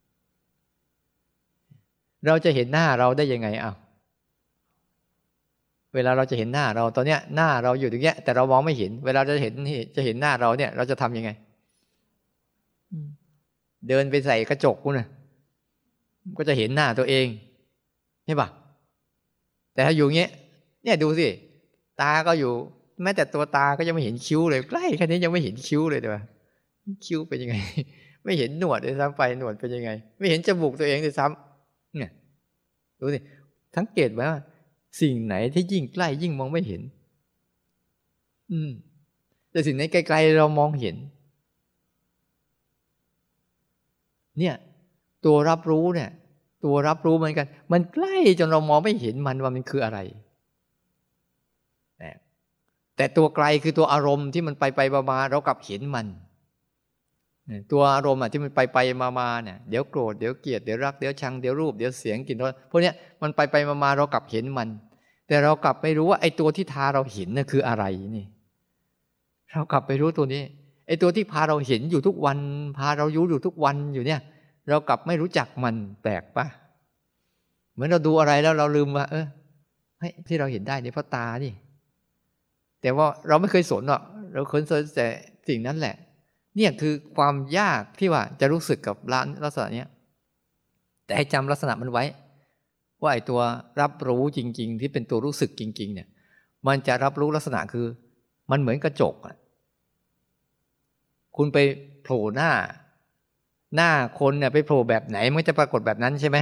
[2.27, 3.77] เราจะเห็นหน้าเราได้ยังไงอ้าว
[5.95, 9.55] เวลาเราจะเห็นหน้าเราตอนเนี้ยหน้าเราอยู่ตรงเนี้ย แต่เรามองไม่เห็น เวลาจะเห็น
[9.97, 11.31] จะเห็นหน้าเราเนี่ย เราจะทํำยังไง
[13.89, 15.07] เดินไปใส่กระจกกูนะ
[16.39, 17.27] ก็จะเห็นหน้าตัวเอง
[18.27, 18.49] ใช่ปะ
[19.75, 20.31] แต่ถ้าอยู่เงี้ย
[20.85, 21.29] เนี่ยดูสิ
[22.01, 22.53] ตาก็อยู่
[23.03, 26.15] แม้แต่ตัวตาก็ยังไม่เห็นคิ้วเลยใกล้แค่นี้ยังไม่เห็นคิ้วเลยเดี๋ยว
[27.07, 27.55] คิ้วเป็นยังไง
[28.25, 31.52] ไม่เห็นหนวดเลยซ้ำไปหนวดเป็นยังไง ไม่เห็นจมูกตัวเองเลยซ้ำเนี่ย
[33.03, 33.19] ดูสิ
[33.77, 34.41] สังเกตไหมว่า
[35.01, 36.83] สิ่งไหนที่ยิ่งใกล้ยิ่งมองไม่เห็น
[38.53, 38.71] อืม
[39.51, 40.97] แต่สิ่งไหนไกลๆเรามองเห็น
[44.39, 44.55] เนี่ย
[45.25, 46.11] ตัวรับรู้เนี่ย
[46.65, 49.99] ตัวรับรู้เหมือนกัน มันใกล้จนเรามองไม่เห็นมันว่ามันคืออะไร
[52.97, 54.81] แต่ตัวไกลคือตัวอารมณ์ที่มันไปไป
[55.11, 56.07] มาเรากลับเห็นมัน
[57.73, 64.69] ตัวอารมณ์อะที่มันไปไปมามาเนี่ยเดี๋ยวโกรธเดี๋ยวเกลียดเดี๋ยวรักเดี๋ยวชังเดี๋ยวรูปเดี๋ยวเสียงกลิ่นรสพวกเนี้ยมันไปไปมามาเรากลับเห็นมัน
[65.29, 67.85] แต่เรากลับไม่รู้ว่าไอ้ตัวที่ทาเราเห็นน่ะคืออะไร
[68.17, 68.27] นี่
[69.53, 70.43] เรากลับไปรู้ตัวนี้
[70.87, 72.39] ไอ้ตัวที่พาเราเห็นอยู่ทุกวัน
[72.79, 74.21] พาเรายู่อยู่ทุกวันอยู่เนี่ย
[74.69, 76.47] เรากลับไม่รู้จักมันแปลกปะ
[77.73, 79.27] เหมือนเราดูอะไรแล้วเราลืมว่า เออ
[79.99, 81.53] เฮ้ยที่เราเห็นได้เนี่ยเพราะตานี่
[82.83, 84.03] แต่ว่าเราไม่เคยสนหรอก
[84.35, 85.07] เราเคยสนแต่
[85.49, 85.95] สิ่งนั้นแหละ
[86.57, 89.89] เนี่ยคือความยากที่ว่าจะรู้สึกกับร้านลักษณะเนี้ย
[91.07, 92.05] แต่ให้จำลักษณะมันไว้
[93.03, 93.41] ว่าไอ้ตัว
[93.81, 96.09] รับรู้จริง ๆ ที่เป็นตัวรู้สึกจริง ๆ เนี่ย
[96.67, 97.87] มันจะรับรู้ลักษณะคือ
[98.51, 99.37] มันเหมือนกระจกอะ
[101.37, 101.59] คุณไป
[102.03, 102.51] โผล่หน้า
[103.77, 103.91] หน้า
[104.21, 106.39] คนเนี่ยไปโผล่แบบไหนมันจะปรากฏแบบนั้นใช่ไหม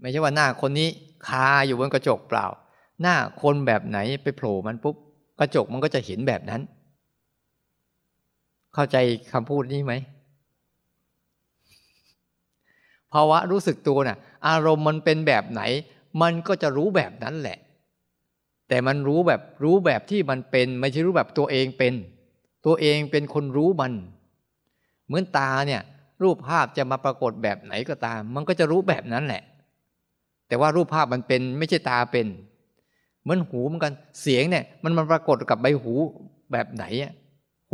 [0.00, 0.88] ไม่ใช่ว่าหน้าคนนี้
[1.28, 2.46] คาอยู่บนกระจกเปล่า
[3.02, 4.96] หน้าคนแบบไหนไปโผล่มันปุ๊บ
[5.40, 6.60] กระจกมันก็จะเห็นแบบนั้น
[8.74, 8.96] เข้าใจ
[9.32, 9.92] คำพูดนี้ไหม
[13.12, 14.18] ภาวะรู้สึกตัวน่ะ
[14.48, 15.62] อารมณ์มันเป็นแบบไหน
[16.22, 17.58] มันก็จะรู้แบบนั้นแหละ
[18.68, 21.94] แต่มันรู้แบบรู้แบบที่มันเป็น ไม่ใช่รู้แบบตัวเองเป็น
[22.66, 23.92] ตัวเองเป็นคนรู้มัน
[25.06, 25.82] เหมือนตาเนี่ย
[26.22, 29.42] รูปภาพจะมาปรากฏแบบไหนก็ตาม มันก็จะรู้แบบนั้นแหละ
[30.48, 32.26] แต่ว่ารูปภาพมันเป็น ไม่ใช่ตาเป็น
[33.22, 35.92] เหมือนหูเหมือนกัน เสียงเนี่ย มันมาปรากฏกับใบหู
[36.52, 37.12] แบบไหนอะ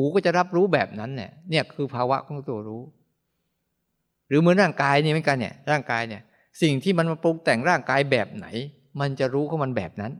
[0.00, 2.82] หูก็จะรับรู้แบบนั้นเนี่ยเนี่ยคือภาวะของตัวรู้
[4.28, 6.22] หรือเหมือนร่างกายนี่เหมือนกันเนี่ย ร่างกายเนี่ย
[6.62, 8.46] สิ่งที่มันมาปรุงแต่งร่างกายแบบไหน
[9.00, 10.12] มันจะรู้ของมันแบบนั้น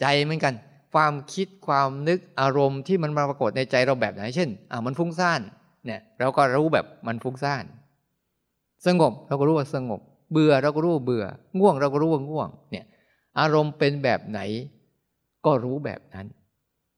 [0.00, 0.54] ใจเหมือนกัน
[0.94, 5.40] ความคิดความนึกอารมณ์ที่มันมาปรากฏในใจเราแบบไหน เช่นอ่ามันฟุ้งซ่าน
[5.86, 7.64] เนี่ยเราก็รู้แบบมันฟุ้งซ่าน
[8.86, 10.00] สงบเราก็รู้ว่าสงบ
[10.32, 11.24] เบื่อเราก็รู้ว่าเบื่อ
[11.58, 12.84] ง่วงเราก็รู้ว่าง่วง เนี่ย
[13.40, 14.40] อารมณ์เป็นแบบไหน
[15.46, 16.26] ก็รู้แบบนั้น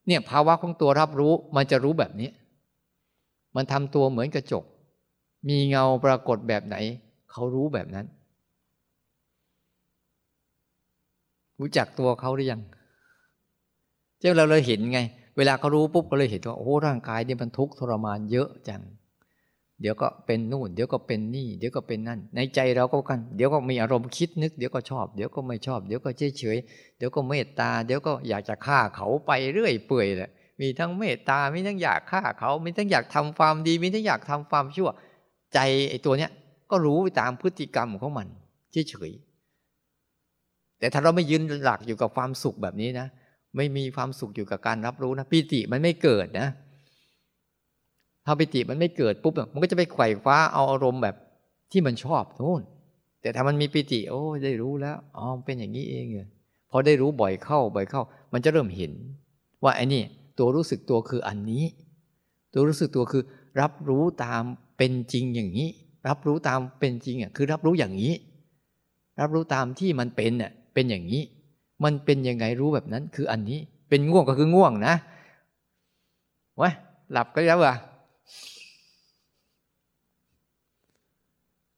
[0.07, 2.31] เนี่ยภาวะของตัวรับรู้มันจะรู้แบบนี้
[3.57, 4.65] มันทำตัวเหมือนกระจก
[5.49, 6.77] มีเงาปรากฏแบบไหน
[7.31, 8.07] เขารู้แบบนั้น
[11.61, 12.63] รู้จักตัวเขาหรือยัง
[14.21, 15.01] เจ้าเราเลยเห็นไง
[15.37, 18.83] เวลาเขารู้ปุ๊บก็เลยเห็นว่าโอ้ร่างกายเนี่ยมันทุกข์ทรมานเยอะจัง
[19.83, 26.59] เดี๋ยวก็เป็นนู่น เดี๋ยวก็เป็นนี่ เดี๋ยวก็เป็นนั่น ในใจเราก็กัน เดี๋ยวก็มีอารมณ์คิดนึก เดี๋ยวก็ชอบ เดี๋ยวก็ไม่ชอบ เดี๋ยวก็เฉยเฉย
[26.99, 30.31] เดี๋ยวก็เมตตา เดี๋ยวก็อยากจะฆ่าเขาไปเรื่อยเปื่อยแหละ
[30.61, 34.91] มีทั้งเมตตา มีทั้งอยากฆ่าเขา มีทั้งอยากทำความดี มีทั้งอยากทำความชั่ว
[35.55, 35.59] ใจ
[35.91, 36.31] ไอ้ตัวเนี้ย
[36.71, 38.27] ก็รู้ไปตามพฤติกรรมของมัน
[38.73, 39.11] เฉยเฉย
[40.79, 43.07] แต่ถ้าเราไม่ยืนหลักอยู่กับความสุขแบบนี้นะ
[43.57, 46.49] ไม่มีความสุขอยู่กับการรับรู้นะ ปิติมันไม่เกิดนะ
[48.27, 51.17] ถ้าปิติมันไม่เกิดปุ๊บมันก็จะไปไขว่คว้าเอาอารมณ์แบบ
[51.73, 52.63] ที่มันชอบนู่น
[53.21, 56.29] แต่ถ้ามันมีปิติ โอ้ได้รู้แล้วอ๋อเป็นอย่างนี้เองเลย
[56.71, 58.03] พอได้รู้บ่อยเข้าบ่อยเข้า
[58.33, 58.93] มันจะเริ่มเห็น
[59.63, 60.03] ว่าไอ้นี่
[60.39, 61.65] ตัวรู้สึกตัวคืออันนี้
[62.53, 63.23] ตัวรู้สึกตัวคือ
[63.61, 64.43] รับรู้ตาม
[64.77, 65.69] เป็นจริงอย่างนี้
[66.09, 68.15] รับรู้ตามเป็นจริงอะคือรับรู้อย่างนี้
[69.21, 71.23] รับรู้ตามที่มันเป็นเน่ยเป็นอย่างนี้
[71.85, 73.59] มันเป็นยังไงรู้แบบนั้น คืออันนี้
[73.89, 74.95] เป็นง่วงก็คือง่วงนะ
[76.61, 76.71] วะ
[77.13, 77.77] หลับก็แล้วอะ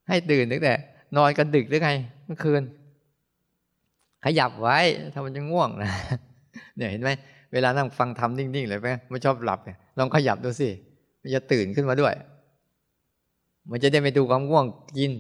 [0.09, 0.75] ให้ตื่นตั้งแต่
[1.17, 1.91] นอนกันดึกหรือไง
[2.27, 2.63] เมื่อคืน
[4.25, 4.79] ขยับไว้
[5.13, 5.91] ถ้ามันจะง่วงนะ
[6.77, 7.11] เนี่ยเห็นไหม
[7.53, 9.61] เวลานั่งฟังทำนิ่งๆเลยไหมไม่ชอบหลับ
[9.99, 10.69] ลองขยับดูสิ
[11.21, 12.15] มันจะตื่นขึ้นมาด้วย
[13.71, 14.65] มันจะได้ไม่ดูความง่วง
[14.97, 15.13] กิน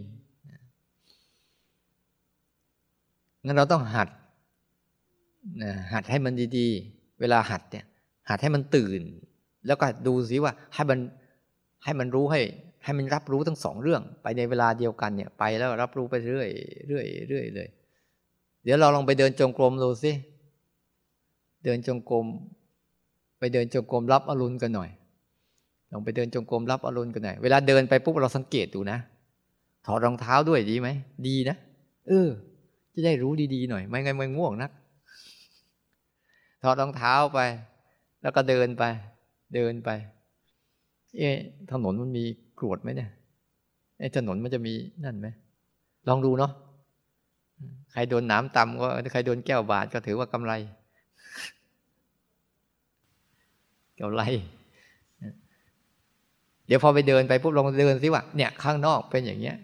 [3.44, 4.08] งั้นเราต้องหัด
[5.92, 7.84] หัดให้มันดีๆ เวลาหัดเนี่ย
[8.30, 9.00] หัดให้มันตื่น
[9.66, 10.98] แล้วก็ดูสิว่าให้มัน
[11.84, 12.40] ให้มันรู้ให้
[12.84, 16.50] ให้มันรับรู้ทั้งสองเรื่อง ไปในเวลาเดียวกันเนี่ย ไปแล้วรับรู้ไปเรื่อย
[16.88, 17.68] เรื่อยเรื่อยเลย
[18.64, 20.12] เดี๋ยวเราลองไปเดินจงกรมดูสิ
[21.64, 22.26] เดินจงกรม
[23.38, 24.90] ไปเดินจงกรมรับอรุณกันหน่อย
[25.92, 28.98] ลองไปเดินจงกรมรับอรุณกันหน่อย เวลาเดินไปปุ๊บเราสังเกตดูนะ
[29.86, 30.88] ถอดรองเท้าด้วยดีไหม
[31.26, 31.56] ดีนะ
[32.08, 32.28] เออ
[32.92, 34.70] จะได้รู้ดีๆหน่อย ไม่งั้นมันง่วงนัก
[36.62, 37.40] ถอดรองเท้าไป
[38.22, 38.84] แล้วก็เดินไป
[39.54, 39.90] เดินไป
[41.18, 41.36] เอ๊ะ
[41.72, 42.24] ถนนมันมี
[42.58, 43.10] กรวดไหมเนี่ย
[43.98, 44.74] ไอ้ถนนมันจะมี
[45.04, 45.28] นั่นไหม
[46.08, 46.52] ลองดูเนาะ
[47.92, 50.52] ใครโดนน้ำต่ำก็ใครโดนแก้วบาดก็ถือว่ากำไร
[54.00, 54.22] กำไร
[56.66, 59.56] เดี๋ยวพอไปเดินไปปุ๊บลองเดินสิว่าเนี่ย ข้างนอกเป็นอย่างเงี้ย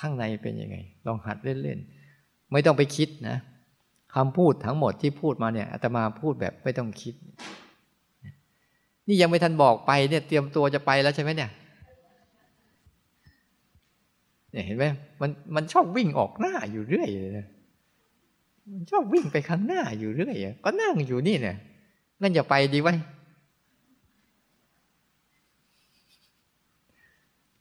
[0.00, 0.76] ข้างในเป็นยังไง
[1.06, 3.36] ลองหัดเล่นๆไม่ต้องไปคิดนะ
[4.14, 7.14] คำพูดทั้งหมดที่พูดมาเนี่ยอาตมาพูดแบบไม่ต้องคิด
[9.08, 11.50] นี่ยังไม่ทันบอกไปเนี่ย เตรียมตัวจะไปแล้วใช่ไหมเนี่ย
[14.52, 14.84] เนี่ยเห็นไหม
[15.20, 17.46] มันมันชอบวิ่งออกหน้าอยู่เรื่อยเลย
[18.72, 21.56] มันชอบวิ่งไปข้างหน้าอยู่เรื่อยก็นั่งอยู่นี่เนี่ย
[22.20, 22.94] งั้นอย่าไปดีไว้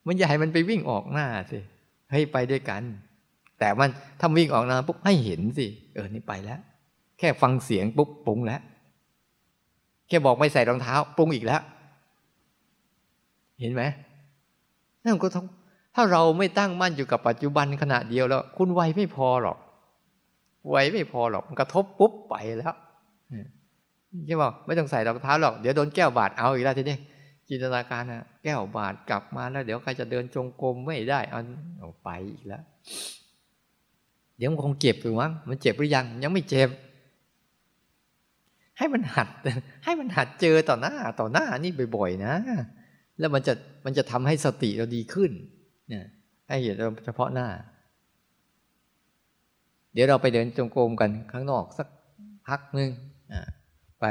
[0.05, 1.57] มันอย่าให้มันไปวิ่งออกหน้าสิ
[2.11, 2.83] ให้ไปด้วยกัน
[3.59, 3.89] แต่มัน
[4.19, 6.59] ถ้าวิ่งออกหน้าปุ๊บให้เห็นสิเออนี่ไปแล้ว
[7.19, 8.61] แค่ฟังเสียงปุ๊บปรุงแล้ว
[10.07, 11.61] แค่บอกไม่ใส่รองเท้า ปรุงอีกแล้ว
[13.59, 13.83] เห็นไหม
[15.05, 15.45] นั่นก็ต้อง
[15.95, 19.57] ถ้าเราไม่ตั้งมั่นอยู่กับปัจจุบันขณะเดียวแล้ว คุณไวไม่พอหรอก
[20.71, 22.75] ไวไม่พอหรอกมันกระทบปุ๊บไปแล้ว
[24.25, 26.97] ใช่ป่ะไม่ต้องใส่รองเท้าหรอกเดี๋ยวโดนแก้วบาดเอาอีกแล้วทีนี้
[27.49, 31.41] จินตนาการนะแก้วบาดกลับมาแล้ว เดี๋ยวใครจะเดินจงกรมไม่ได้เอา
[31.79, 32.63] เอาไปอีกแล้ว
[34.37, 36.69] เดี๋ยวมันคงเจ็บอยู่มั้งมันเจ็บหรือยัง ยังไม่เจ็บ
[38.77, 39.29] ให้มันหัด
[39.85, 42.33] ให้มันหัดเจอต่อหน้าต่อหน้านี่บ่อยๆนะ
[43.19, 43.53] แล้วมันจะ
[43.85, 45.31] มันจะทำให้สติเราดีขึ้น
[45.89, 46.05] เนี่ย
[46.49, 46.75] ให้เห็น
[47.05, 47.47] เฉพาะหน้า
[49.93, 51.87] เดี๋ยวเราไปเดินจงกรมกันข้างนอกสัก
[52.47, 52.89] พักหนึ่ง
[54.01, 54.05] ไป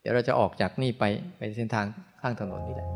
[0.00, 1.04] เดี๋ยวเราจะออกจากนี่ไป
[1.38, 1.86] ไปเส้นทาง
[2.20, 2.88] ข้างถนนนี่แหละ